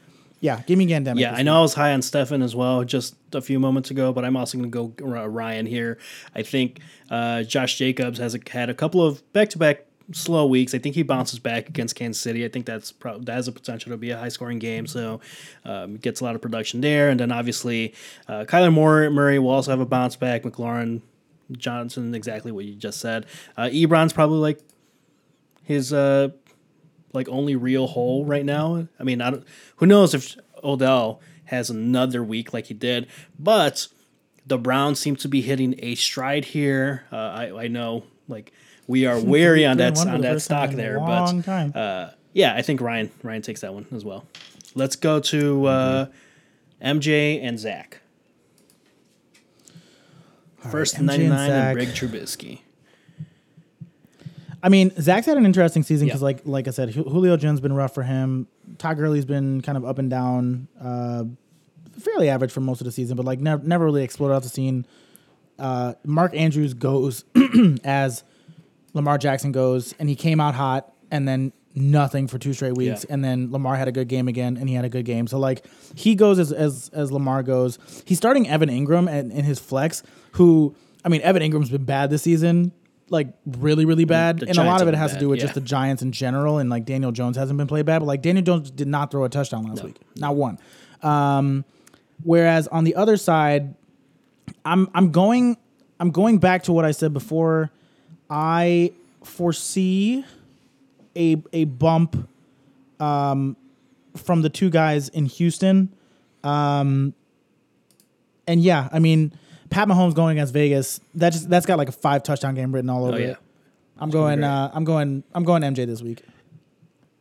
[0.44, 1.22] Yeah, give me Gandemic.
[1.22, 4.12] Yeah, I know I was high on Stefan as well just a few moments ago,
[4.12, 6.00] but I'm also going to go Ryan here.
[6.36, 10.74] I think uh, Josh Jacobs has a, had a couple of back-to-back slow weeks.
[10.74, 12.44] I think he bounces back against Kansas City.
[12.44, 15.22] I think that's pro- that has a potential to be a high-scoring game, so
[15.64, 17.08] um, gets a lot of production there.
[17.10, 17.94] And then obviously
[18.28, 20.44] uh, Kyler Moore, Murray will also have a bounce back.
[20.44, 21.04] McLaurin,
[21.54, 23.28] Johnson, exactly what you just said.
[23.56, 24.60] Uh, Ebron's probably like
[25.64, 26.32] his uh,
[27.14, 28.88] like only real hole right now.
[29.00, 29.46] I mean, I don't,
[29.78, 33.08] who knows if Odell has another week like he did.
[33.38, 33.88] But
[34.46, 37.06] the Browns seem to be hitting a stride here.
[37.12, 38.52] Uh, I, I know, like
[38.88, 43.12] we are wary on that on that stock there, but uh, yeah, I think Ryan
[43.22, 44.26] Ryan takes that one as well.
[44.76, 46.06] Let's go to uh,
[46.84, 48.00] MJ and Zach.
[50.72, 52.62] First right, ninety nine and, and Brig Trubisky.
[54.64, 57.74] I mean, Zach's had an interesting season because, like, like I said, Julio Jones been
[57.74, 58.48] rough for him.
[58.78, 61.26] Todd Gurley's been kind of up and down, uh,
[62.00, 64.50] fairly average for most of the season, but like never, never really exploded off the
[64.50, 64.88] scene.
[65.60, 67.26] Uh, Mark Andrews goes
[67.84, 68.24] as
[68.94, 73.06] Lamar Jackson goes, and he came out hot, and then nothing for two straight weeks,
[73.08, 73.14] yeah.
[73.14, 75.28] and then Lamar had a good game again, and he had a good game.
[75.28, 77.80] So like he goes as as as Lamar goes.
[78.06, 80.04] He's starting Evan Engram in, in his flex,
[80.34, 82.72] who I mean, Evan Engram's been bad this season,
[83.10, 85.40] like really really bad, the and a lot of it has bad, to do with
[85.40, 85.46] yeah.
[85.46, 88.22] just the Giants in general, and like Daniel Jones hasn't been played bad, but like
[88.22, 89.86] Daniel Jones did not throw a touchdown last no.
[89.86, 90.58] week, not one.
[91.02, 91.66] Um,
[92.24, 93.76] whereas on the other side,
[94.66, 95.58] I'm I'm going
[96.00, 97.72] I'm going back to what I said before.
[98.30, 98.92] I
[99.24, 100.26] foresee
[101.16, 102.30] a a bump
[103.00, 103.56] um,
[104.16, 105.90] from the two guys in Houston.
[106.44, 107.14] Um,
[108.48, 109.34] and yeah, I mean,
[109.74, 111.00] Pat Mahomes going against Vegas.
[111.16, 113.32] That just that's got like a five touchdown game written all over oh, yeah.
[113.32, 113.38] it.
[113.98, 114.44] I'm going.
[114.44, 115.24] Uh, I'm going.
[115.34, 116.24] I'm going MJ this week.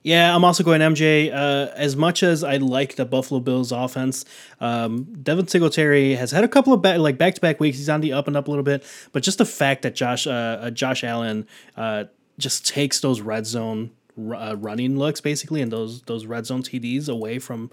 [0.03, 1.33] Yeah, I'm also going MJ.
[1.33, 4.25] Uh, as much as I like the Buffalo Bills offense,
[4.61, 7.79] um, Devin Singletary has had a couple of ba- like back to back weeks.
[7.79, 10.27] He's on the up and up a little bit, but just the fact that Josh
[10.27, 11.47] uh, uh Josh Allen
[11.77, 12.05] uh,
[12.39, 17.09] just takes those red zone uh, running looks basically and those those red zone TDs
[17.09, 17.71] away from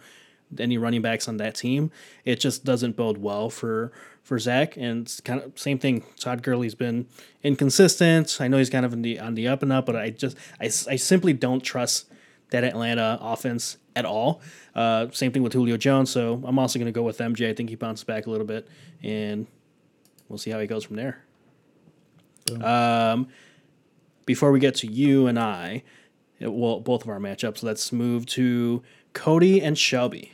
[0.58, 1.92] any running backs on that team,
[2.26, 3.92] it just doesn't bode well for
[4.24, 4.78] for Zach.
[4.78, 6.04] And it's kind of same thing.
[6.20, 7.08] Todd Gurley's been
[7.44, 8.38] inconsistent.
[8.40, 10.38] I know he's kind of in the on the up and up, but I just
[10.60, 12.12] I, I simply don't trust
[12.52, 14.42] that Atlanta offense at all.
[14.74, 16.10] Uh, same thing with Julio Jones.
[16.10, 17.50] So I'm also going to go with MJ.
[17.50, 18.68] I think he bounces back a little bit,
[19.04, 19.48] and
[20.28, 21.24] we'll see how he goes from there.
[22.62, 23.28] Um,
[24.26, 25.84] before we get to you and I,
[26.40, 28.82] it, well, both of our matchups, let's move to
[29.14, 30.34] Cody and Shelby.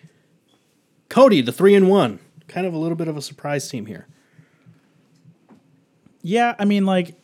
[1.10, 4.08] Cody, the three and one, kind of a little bit of a surprise team here.
[6.22, 7.16] Yeah, I mean, like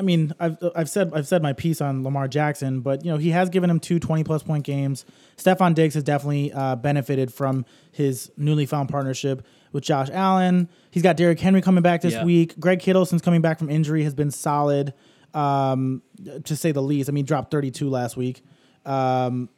[0.00, 3.18] I mean, I've I've said I've said my piece on Lamar Jackson, but you know
[3.18, 5.04] he has given him two 20 plus point games.
[5.36, 10.70] Stefon Diggs has definitely uh, benefited from his newly found partnership with Josh Allen.
[10.90, 12.24] He's got Derrick Henry coming back this yeah.
[12.24, 12.58] week.
[12.58, 14.94] Greg Kittle, since coming back from injury, has been solid,
[15.34, 16.00] um,
[16.44, 17.10] to say the least.
[17.10, 18.42] I mean, dropped 32 last week,
[18.86, 19.50] um,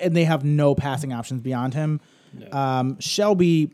[0.00, 2.00] and they have no passing options beyond him.
[2.32, 2.50] No.
[2.50, 3.70] Um, Shelby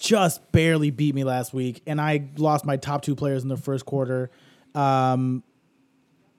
[0.00, 3.56] just barely beat me last week, and I lost my top two players in the
[3.56, 4.30] first quarter.
[4.74, 5.42] Um,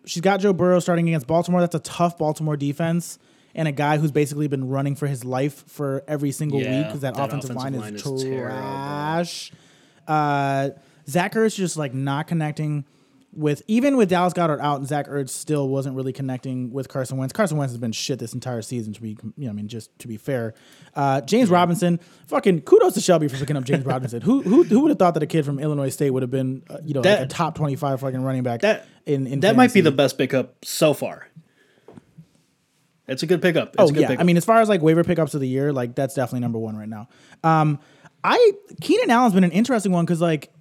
[0.06, 1.62] she's got Joe Burrow starting against Baltimore.
[1.62, 3.18] That's a tough Baltimore defense,
[3.56, 6.88] and a guy who's basically been running for his life for every single yeah, week
[6.88, 9.52] because that, that, offensive, offensive line, is, line is trash.
[10.08, 10.70] Uh,
[11.08, 12.86] Zach Ertz just like not connecting
[13.36, 17.18] with even with Dallas Goedert out and Zach Ertz still wasn't really connecting with Carson
[17.18, 17.34] Wentz.
[17.34, 18.94] Carson Wentz has been shit this entire season.
[18.94, 20.54] To be, you know, I mean, just to be fair,
[20.96, 24.22] uh, James Robinson, fucking kudos to Shelby for picking up James Robinson.
[24.22, 26.64] Who who who would have thought that a kid from Illinois State would have been,
[26.70, 28.62] uh, you know, that, like a top twenty five fucking running back?
[28.62, 29.58] That in, in that fantasy.
[29.58, 31.28] might be the best pickup so far.
[33.08, 33.70] It's a good pickup.
[33.70, 34.22] It's oh good yeah, pickup.
[34.22, 36.58] I mean, as far as like waiver pickups of the year, like that's definitely number
[36.58, 37.08] one right now.
[37.44, 37.80] Um,
[38.24, 40.52] I Keenan Allen's been an interesting one because like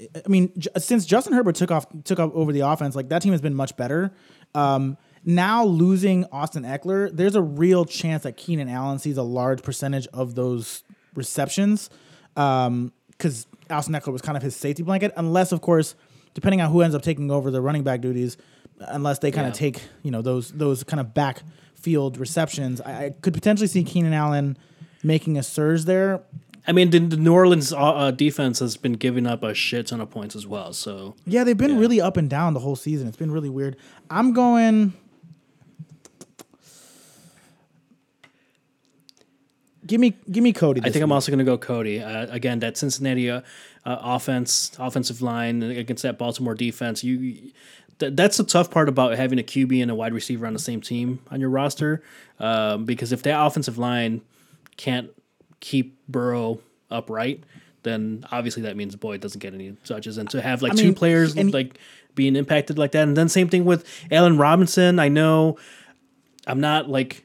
[0.00, 3.32] I mean, since Justin Herbert took off took up over the offense, like that team
[3.32, 4.12] has been much better.
[4.54, 9.62] Um, now losing Austin Ekeler, there's a real chance that Keenan Allen sees a large
[9.62, 10.84] percentage of those
[11.14, 11.90] receptions
[12.34, 12.92] because um,
[13.70, 15.94] Austin Ekeler was kind of his safety blanket, unless of course,
[16.34, 18.36] depending on who ends up taking over the running back duties,
[18.80, 19.70] unless they kind of yeah.
[19.70, 24.12] take you know those those kind of backfield receptions, I, I could potentially see Keenan
[24.12, 24.58] Allen
[25.02, 26.22] making a surge there.
[26.66, 29.86] I mean, the, the New Orleans uh, uh, defense has been giving up a shit
[29.88, 30.72] ton of points as well.
[30.72, 31.80] So yeah, they've been yeah.
[31.80, 33.06] really up and down the whole season.
[33.06, 33.76] It's been really weird.
[34.10, 34.94] I'm going.
[39.86, 40.80] Give me, give me Cody.
[40.80, 41.02] I think week.
[41.04, 42.02] I'm also going to go Cody.
[42.02, 43.42] Uh, again, that Cincinnati uh,
[43.84, 47.04] uh, offense, offensive line against that Baltimore defense.
[47.04, 47.52] You,
[48.00, 50.58] th- that's the tough part about having a QB and a wide receiver on the
[50.58, 52.02] same team on your roster,
[52.40, 54.22] um, because if that offensive line
[54.76, 55.10] can't
[55.60, 57.44] keep Burrow upright,
[57.82, 60.18] then obviously that means Boyd doesn't get any touches.
[60.18, 61.78] And to have like I two mean, players like
[62.14, 64.98] being impacted like that, and then same thing with Allen Robinson.
[64.98, 65.58] I know
[66.46, 67.24] I'm not like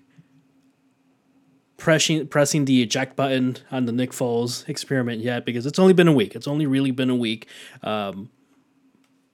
[1.77, 6.07] pressing pressing the eject button on the Nick Foles experiment yet because it's only been
[6.07, 6.35] a week.
[6.35, 7.47] It's only really been a week.
[7.81, 8.29] Um,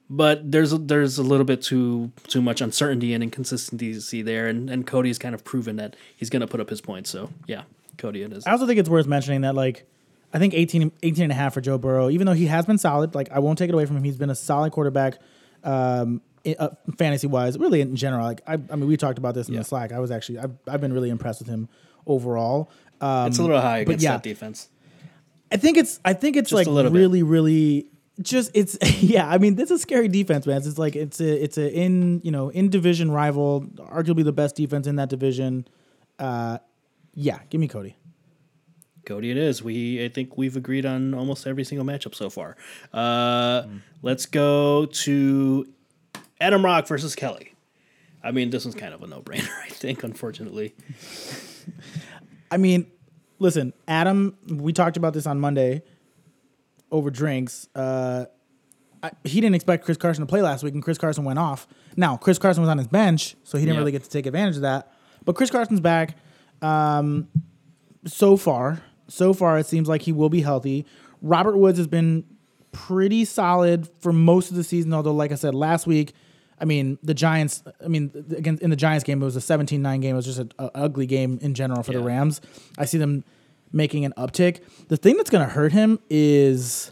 [0.09, 4.69] but there's a, there's a little bit too too much uncertainty and inconsistency there, and,
[4.69, 7.09] and Cody's kind of proven that he's going to put up his points.
[7.09, 7.63] So yeah,
[7.97, 8.45] Cody it is.
[8.45, 9.85] I also think it's worth mentioning that like
[10.33, 12.77] I think 18, 18 and a half for Joe Burrow, even though he has been
[12.77, 14.03] solid, like I won't take it away from him.
[14.03, 15.19] He's been a solid quarterback,
[15.63, 16.21] um,
[16.59, 18.25] uh, fantasy wise, really in general.
[18.25, 19.61] Like I, I mean, we talked about this in Yeah.
[19.61, 19.91] the Slack.
[19.91, 21.69] I was actually I've, I've been really impressed with him
[22.05, 22.69] overall.
[23.01, 24.11] Um, it's a little high but against yeah.
[24.13, 24.69] that defense.
[25.51, 26.97] I think it's I think it's Just like little bit.
[26.97, 27.87] really really
[28.21, 31.43] just it's yeah I mean this is a scary defense man it's like it's a
[31.43, 35.67] it's a in you know in division rival arguably the best defense in that division
[36.19, 36.57] uh
[37.19, 37.97] yeah give me Cody
[39.05, 39.63] Cody, it is.
[39.63, 42.57] We I think we've agreed on almost every single matchup so far.
[42.91, 43.63] Uh,
[44.01, 45.65] Let's go to
[46.41, 47.53] Adam Rock versus Kelly.
[48.21, 49.47] I mean, this one's kind of a no brainer.
[49.63, 50.75] I think, unfortunately.
[52.51, 52.87] I mean
[53.39, 55.83] listen Adam we talked about this on Monday
[56.91, 58.25] over drinks uh
[59.03, 61.67] I, he didn't expect Chris Carson to play last week, and Chris Carson went off.
[61.95, 63.79] Now, Chris Carson was on his bench, so he didn't Yep.
[63.81, 64.91] really get to take advantage of that.
[65.23, 66.17] But Chris Carson's back.
[66.61, 67.27] Um,
[68.05, 70.85] so far, so far, it seems like he will be healthy.
[71.21, 72.23] Robert Woods has been
[72.71, 76.13] pretty solid for most of the season, although, like I said last week,
[76.59, 79.81] I mean, the Giants, I mean, again, in the Giants game, it was a 17
[79.81, 80.13] 9 game.
[80.13, 82.41] It was just an ugly game in general for the Rams.
[82.77, 83.23] I see them
[83.71, 84.61] making an uptick.
[84.87, 86.91] The thing that's going to hurt him is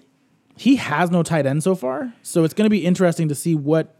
[0.57, 2.13] he has no tight end so far.
[2.21, 3.95] So it's going to be interesting to see what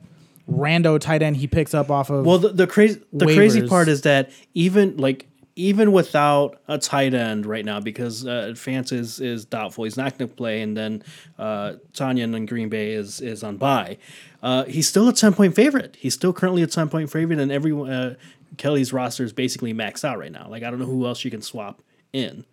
[0.49, 2.25] rando tight end he picks up off of.
[2.25, 7.13] Well, the, the crazy the crazy part is that even like even without a tight
[7.13, 10.75] end right now, because uh, Fance is, is doubtful, he's not going to play, and
[10.75, 11.03] then
[11.39, 13.97] uh, Tonyan in Green Bay is is on bye.
[14.43, 15.95] Uh, he's still a ten point favorite.
[15.97, 18.15] He's still currently a ten point favorite, and every uh,
[18.57, 20.47] Kelly's roster is basically maxed out right now.
[20.49, 21.81] Like I don't know who else you can swap
[22.11, 22.45] in.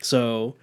[0.00, 0.56] So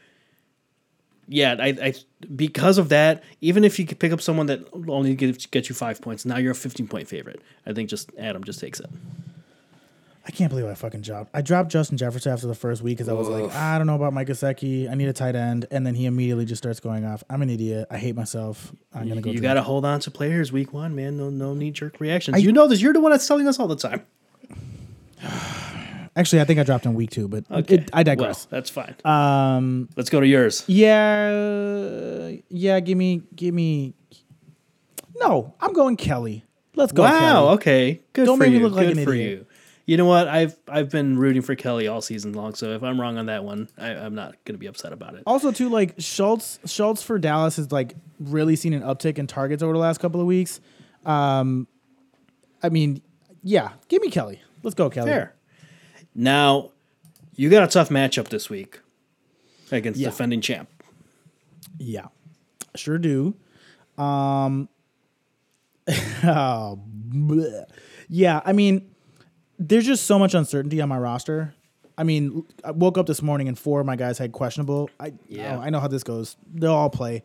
[1.28, 1.94] yeah, I, I
[2.36, 5.76] because of that, even if you could pick up someone that only gets get you
[5.76, 7.42] five points, now you're a fifteen point favorite.
[7.68, 8.90] I think just Adam just takes it.
[10.28, 11.30] I can't believe I fucking dropped.
[11.36, 13.94] I dropped Justin Jefferson after the first week because I was like, I don't know
[13.96, 14.90] about Mike Gesicki.
[14.90, 17.24] I need a tight end, and then he immediately just starts going off.
[17.30, 17.88] I'm an idiot.
[17.92, 18.74] I hate myself.
[18.94, 19.30] I'm gonna go.
[19.30, 21.16] you got to hold on to players week one, man.
[21.18, 22.36] No no knee jerk reactions.
[22.36, 22.82] I- you know this.
[22.82, 24.02] You're the one that's telling us all the time.
[26.18, 28.48] Actually, I think I dropped in week two, but it, I digress.
[28.50, 28.96] Well, that's fine.
[29.04, 30.64] um, Let's go to yours.
[30.66, 32.80] yeah, yeah.
[32.80, 33.94] Give me, give me.
[35.20, 36.46] No, I'm going Kelly.
[36.74, 37.04] Let's go.
[37.04, 37.20] wow.
[37.20, 37.48] Kelly.
[37.56, 38.02] Okay.
[38.14, 38.64] Good Don't for make me you.
[38.68, 39.40] look like Good an for idiot.
[39.40, 39.46] you.
[39.88, 40.28] You know what?
[40.28, 42.56] I've I've been rooting for Kelly all season long.
[42.56, 45.24] So if I'm wrong on that one, I, I'm not gonna be upset about it.
[45.28, 49.62] Also, too, like Schultz, Schultz for Dallas has like really seen an uptick in targets
[49.62, 50.60] over the last couple of weeks.
[51.06, 51.68] Um,
[52.64, 53.02] I mean,
[53.44, 54.42] yeah, give me Kelly.
[54.64, 55.12] Let's go, Kelly.
[55.12, 55.36] Fair.
[56.16, 56.72] Now,
[57.36, 58.80] you got a tough matchup this week
[59.72, 60.10] against Yeah.
[60.10, 60.68] defending champ.
[61.78, 62.08] Yeah,
[62.76, 63.36] sure do.
[64.00, 64.68] Um,
[66.24, 66.80] oh,
[67.10, 67.66] bleh.
[68.10, 68.42] yeah.
[68.46, 68.90] I mean,
[69.60, 71.54] there's just so much uncertainty on my roster.
[71.98, 74.90] I mean, I woke up this morning and four of my guys had questionable.
[75.00, 75.56] I Yeah.
[75.56, 75.60] yeah.
[75.60, 76.36] I know how this goes.
[76.54, 77.24] They'll all play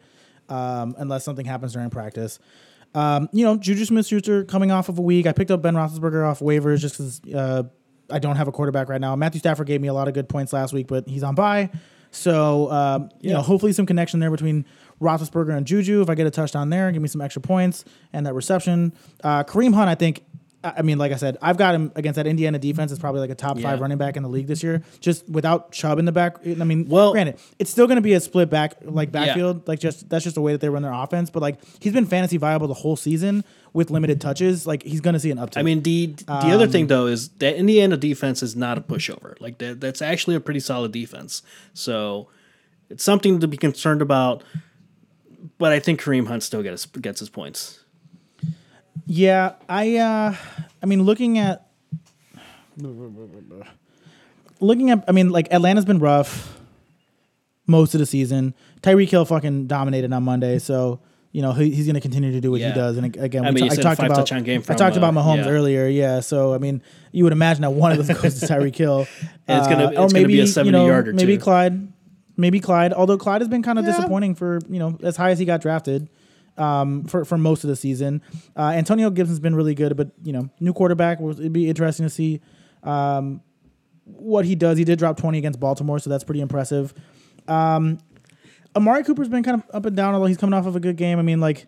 [0.48, 2.38] um, unless something happens during practice.
[2.94, 5.26] Um, you know, Juju Smith-Schuster coming off of a week.
[5.26, 7.62] I picked up Ben Roethlisberger off waivers just because uh,
[8.10, 9.14] I don't have a quarterback right now.
[9.16, 11.70] Matthew Stafford gave me a lot of good points last week, but he's on bye.
[12.12, 13.36] So, um, you Yeah.
[13.36, 14.64] know, hopefully some connection there between
[15.00, 16.02] Roethlisberger and Juju.
[16.02, 18.92] If I get a touchdown there, give me some extra points and that reception.
[19.22, 20.24] Uh, Kareem Hunt, I think.
[20.62, 22.92] I mean, like I said, I've got him against that Indiana defense.
[22.92, 23.62] Is probably like a top Yeah.
[23.70, 24.82] five running back in the league this year.
[25.00, 26.36] Just without Chubb in the back.
[26.46, 29.24] I mean, Well- granted, it's still going to be a split back like Yeah.
[29.24, 29.66] backfield.
[29.66, 31.30] Like just that's just the way that they run their offense.
[31.30, 33.42] But like he's been fantasy viable the whole season
[33.72, 34.66] with limited touches.
[34.66, 35.56] Like he's going to see an uptick.
[35.56, 38.82] I mean, the the other Um, thing though is that Indiana defense is not a
[38.82, 39.40] pushover.
[39.40, 41.42] Like that, that's actually a pretty solid defense.
[41.72, 42.28] So
[42.90, 44.42] it's something to be concerned about.
[45.56, 47.79] But I think Kareem Hunt still gets gets his points.
[49.06, 50.34] Yeah, I uh
[50.82, 51.66] I mean looking at
[54.60, 56.58] looking at I mean like Atlanta's been rough
[57.66, 58.54] most of the season.
[58.82, 61.00] Tyreek Hill fucking dominated on Monday, so
[61.32, 62.68] you know he, he's going to continue to do what Yeah.
[62.70, 62.96] he does.
[62.96, 64.96] And again, I mean, ta- you I said talked about touchdown game I from, talked
[64.96, 65.50] about uh, Mahomes yeah.
[65.50, 66.20] earlier, yeah.
[66.20, 66.82] So I mean,
[67.12, 69.06] you would imagine that one of those goes to Tyreek Hill,
[69.46, 71.36] And it's gonna- Uh, it's or gonna maybe be a you 70 know, yarder, maybe
[71.36, 71.42] too.
[71.42, 71.92] Clyde,
[72.36, 72.92] maybe Clyde.
[72.92, 73.92] Although Clyde has been kind of Yeah.
[73.92, 76.08] disappointing for you know as high as he got drafted
[76.60, 78.22] um, for for most of the season.
[78.56, 81.20] Uh, Antonio Gibson's been really good, but you know, new quarterback.
[81.20, 82.40] It'd be interesting to see
[82.82, 83.40] um,
[84.04, 84.78] what he does.
[84.78, 86.94] He did drop twenty against Baltimore, so that's pretty impressive.
[87.48, 87.98] Um,
[88.76, 90.96] Amari Cooper's been kind of up and down, although he's coming off of a good
[90.96, 91.18] game.
[91.18, 91.66] I mean, like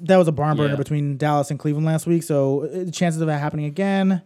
[0.00, 0.76] that was a barn burner Yeah.
[0.76, 4.22] between Dallas and Cleveland last week, so uh, the chances of that happening again.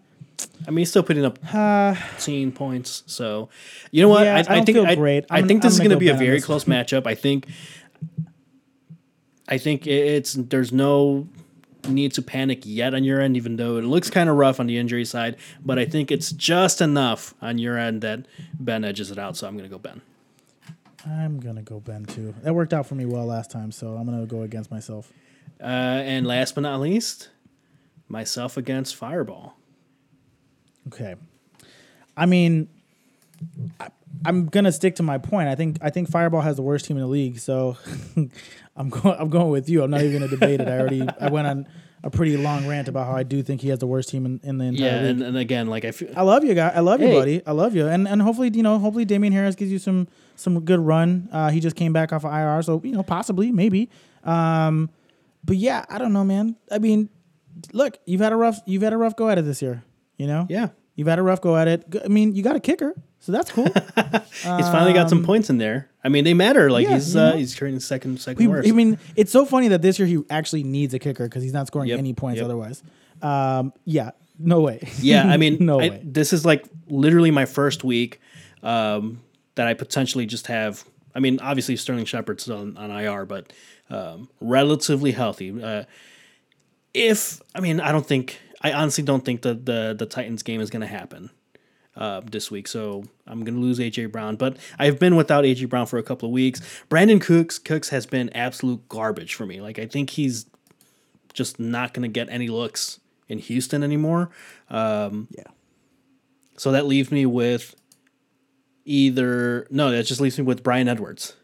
[0.66, 3.02] I mean, he's still putting up Uh, 18 points.
[3.06, 3.50] So,
[3.90, 4.24] you know what?
[4.24, 5.24] Yeah, I I, don't think I, great.
[5.28, 7.06] I I'm- think this I'm is going to be a very close matchup.
[7.06, 7.46] I think.
[9.50, 11.28] I think it's there's no
[11.88, 14.66] need to panic yet on your end, even though it looks kind of rough on
[14.66, 15.36] the injury side.
[15.64, 19.36] But I think it's just enough on your end that Ben edges it out.
[19.36, 20.00] So I'm gonna go Ben.
[21.06, 22.34] I'm gonna go Ben too.
[22.42, 25.12] That worked out for me well last time, so I'm gonna go against myself.
[25.60, 27.30] Uh, and last but not least,
[28.08, 29.54] myself against Fireball.
[30.88, 31.14] Okay.
[32.16, 32.68] I mean,
[33.78, 33.88] I,
[34.24, 35.48] I'm gonna stick to my point.
[35.48, 37.78] I think I think Fireball has the worst team in the league, so
[38.76, 39.16] I'm going.
[39.18, 39.82] I'm going with you.
[39.82, 40.68] I'm not even gonna debate it.
[40.68, 41.66] I already I went on
[42.02, 44.40] a pretty long rant about how I do think he has the worst team in,
[44.42, 45.10] in the entire Yeah, league.
[45.10, 46.68] and, and again, like I feel, I love you, guy.
[46.74, 47.42] I love you, buddy.
[47.46, 50.60] I love you, and and hopefully, you know, hopefully Damien Harris gives you some some
[50.64, 51.28] good run.
[51.30, 53.90] Uh, he just came back off of IR, so you know, possibly, maybe.
[54.24, 54.88] Um,
[55.44, 56.56] but yeah, I don't know, man.
[56.70, 57.10] I mean,
[57.72, 59.82] look, you've had a rough you've had a rough go at it this year.
[60.16, 60.68] You know, yeah,
[61.00, 61.84] you've had a rough go at it.
[62.04, 63.64] I mean, you got a kicker, so that's cool.
[63.94, 65.88] he's finally got some points in there.
[66.04, 66.70] I mean, they matter.
[66.70, 68.68] Like Um, yeah, he's you uh, he's turning second second He- worst.
[68.68, 71.52] I mean, it's so funny that this year he actually needs a kicker because he's
[71.52, 72.44] not scoring Yep, any points yep.
[72.44, 72.82] otherwise.
[73.22, 74.86] Um, yeah, no way.
[75.00, 76.00] Yeah, I mean, no I- way.
[76.04, 78.20] this is like literally my first week
[78.62, 79.20] um,
[79.56, 80.84] that I potentially just have.
[81.14, 83.52] I mean, obviously Sterling Shepard's on, on IR, but
[83.90, 85.60] um, relatively healthy.
[85.62, 85.84] Uh,
[86.94, 90.60] if I mean, I don't think I honestly don't think that the the Titans game
[90.60, 91.30] is going to happen
[91.96, 92.68] uh, this week.
[92.68, 96.02] So I'm going to lose AJ Brown, but I've been without AJ Brown for a
[96.02, 96.60] couple of weeks.
[96.90, 99.60] Brandin Cooks Cooks has been absolute garbage for me.
[99.60, 100.46] Like I think he's
[101.32, 104.30] just not going to get any looks in Houston anymore.
[104.68, 105.44] Um, Yeah.
[106.56, 107.74] so that leaves me with
[108.84, 111.34] either no, that just leaves me with Bryan Edwards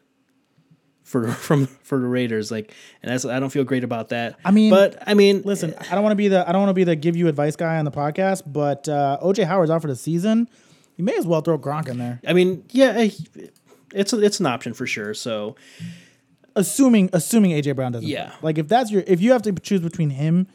[1.07, 2.51] for from for the Raiders.
[2.51, 4.39] Like, and that's I don't feel great about that.
[4.45, 6.71] I mean, but I mean, Listen, I don't want to be the I don't want
[6.71, 9.81] to be the give you advice guy on the podcast, but uh, OJ Howard's out
[9.81, 10.49] for the season.
[10.97, 13.11] You may as well throw Gronk in there, I mean, yeah, eh,
[13.95, 15.15] it's a, it's an option for sure.
[15.15, 15.57] So
[16.55, 18.09] assuming assuming AJ Brown doesn't.
[18.09, 18.31] Yeah.
[18.31, 18.39] play.
[18.43, 20.49] like if that's your if you have to choose between him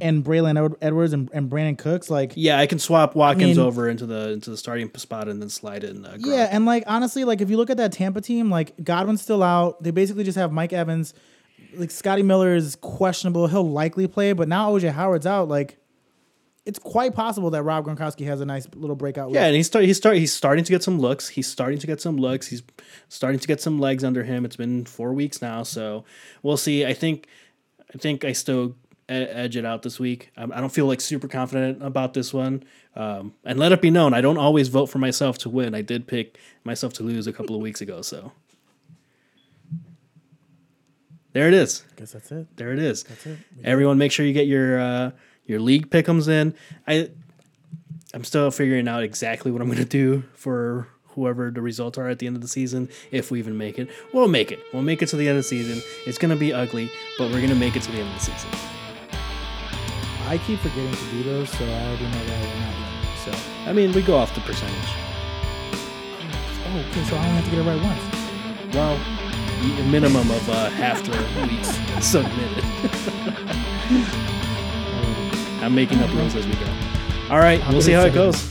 [0.00, 3.88] and Braylon Edwards and, and Brandin Cooks, like yeah, I can swap Watkins mean- over
[3.88, 6.04] into the into the starting spot and then slide in.
[6.04, 9.22] Uh, Yeah, and like honestly, like if you look at that Tampa team, like Godwin's
[9.22, 9.82] still out.
[9.82, 11.14] They basically just have Mike Evans.
[11.76, 13.46] Like Scotty Miller is questionable.
[13.46, 15.48] He'll likely play, but now OJ Howard's out.
[15.48, 15.78] Like
[16.64, 19.28] it's quite possible that Rob Gronkowski has a nice little breakout.
[19.28, 19.34] week.
[19.36, 21.28] Yeah, and he's start he's start he's starting to get some looks.
[21.28, 22.48] He's starting to get some looks.
[22.48, 22.62] He's
[23.08, 24.44] starting to get some legs under him.
[24.44, 26.04] It's been four weeks now, so
[26.42, 26.84] we'll see.
[26.84, 27.26] I think
[27.94, 28.74] I think I still
[29.08, 30.30] edge it out this week.
[30.36, 32.64] I don't feel like super confident about this one.
[32.96, 35.74] Um, and let it be known, I don't always vote for myself to win.
[35.74, 38.32] I did pick myself to lose a couple of weeks ago, so
[41.32, 41.82] there it is.
[41.90, 42.56] I guess that's it.
[42.56, 43.02] There it is.
[43.02, 43.38] That's it.
[43.64, 45.10] Everyone, make sure you get your uh,
[45.46, 46.54] your league pickums in.
[46.86, 47.10] I
[48.14, 52.08] I'm still figuring out exactly what I'm going to do for whoever the results are
[52.08, 52.88] at the end of the season.
[53.10, 54.60] If we even make it, we'll make it.
[54.72, 55.82] We'll make it to the end of the season.
[56.06, 58.14] It's going to be ugly, but we're going to make it to the end of
[58.14, 58.50] the season.
[60.26, 63.18] I keep forgetting to do those, so I already know that we're not yet.
[63.24, 63.32] So,
[63.68, 64.74] I mean, we go off the percentage.
[66.66, 68.74] oh, okay, so I only have to get it right once.
[68.74, 68.98] Well,
[69.64, 71.10] a minimum of uh, half the
[71.46, 72.64] weeks submitted.
[75.62, 76.66] I'm making up rules as we go.
[77.30, 78.50] All right, we'll see how it goes.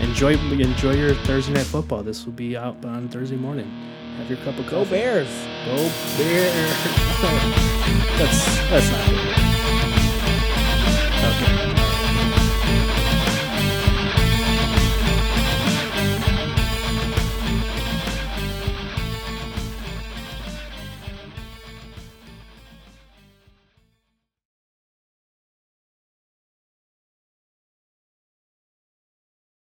[0.00, 2.02] Enjoy enjoy your Thursday night football.
[2.02, 3.70] This will be out on Thursday morning.
[4.18, 4.90] Have your cup of Go coffee.
[4.90, 5.28] Bears.
[5.66, 5.76] Go
[6.16, 6.54] Bears.
[8.18, 9.27] that's that's not good.
[11.20, 11.77] Okay.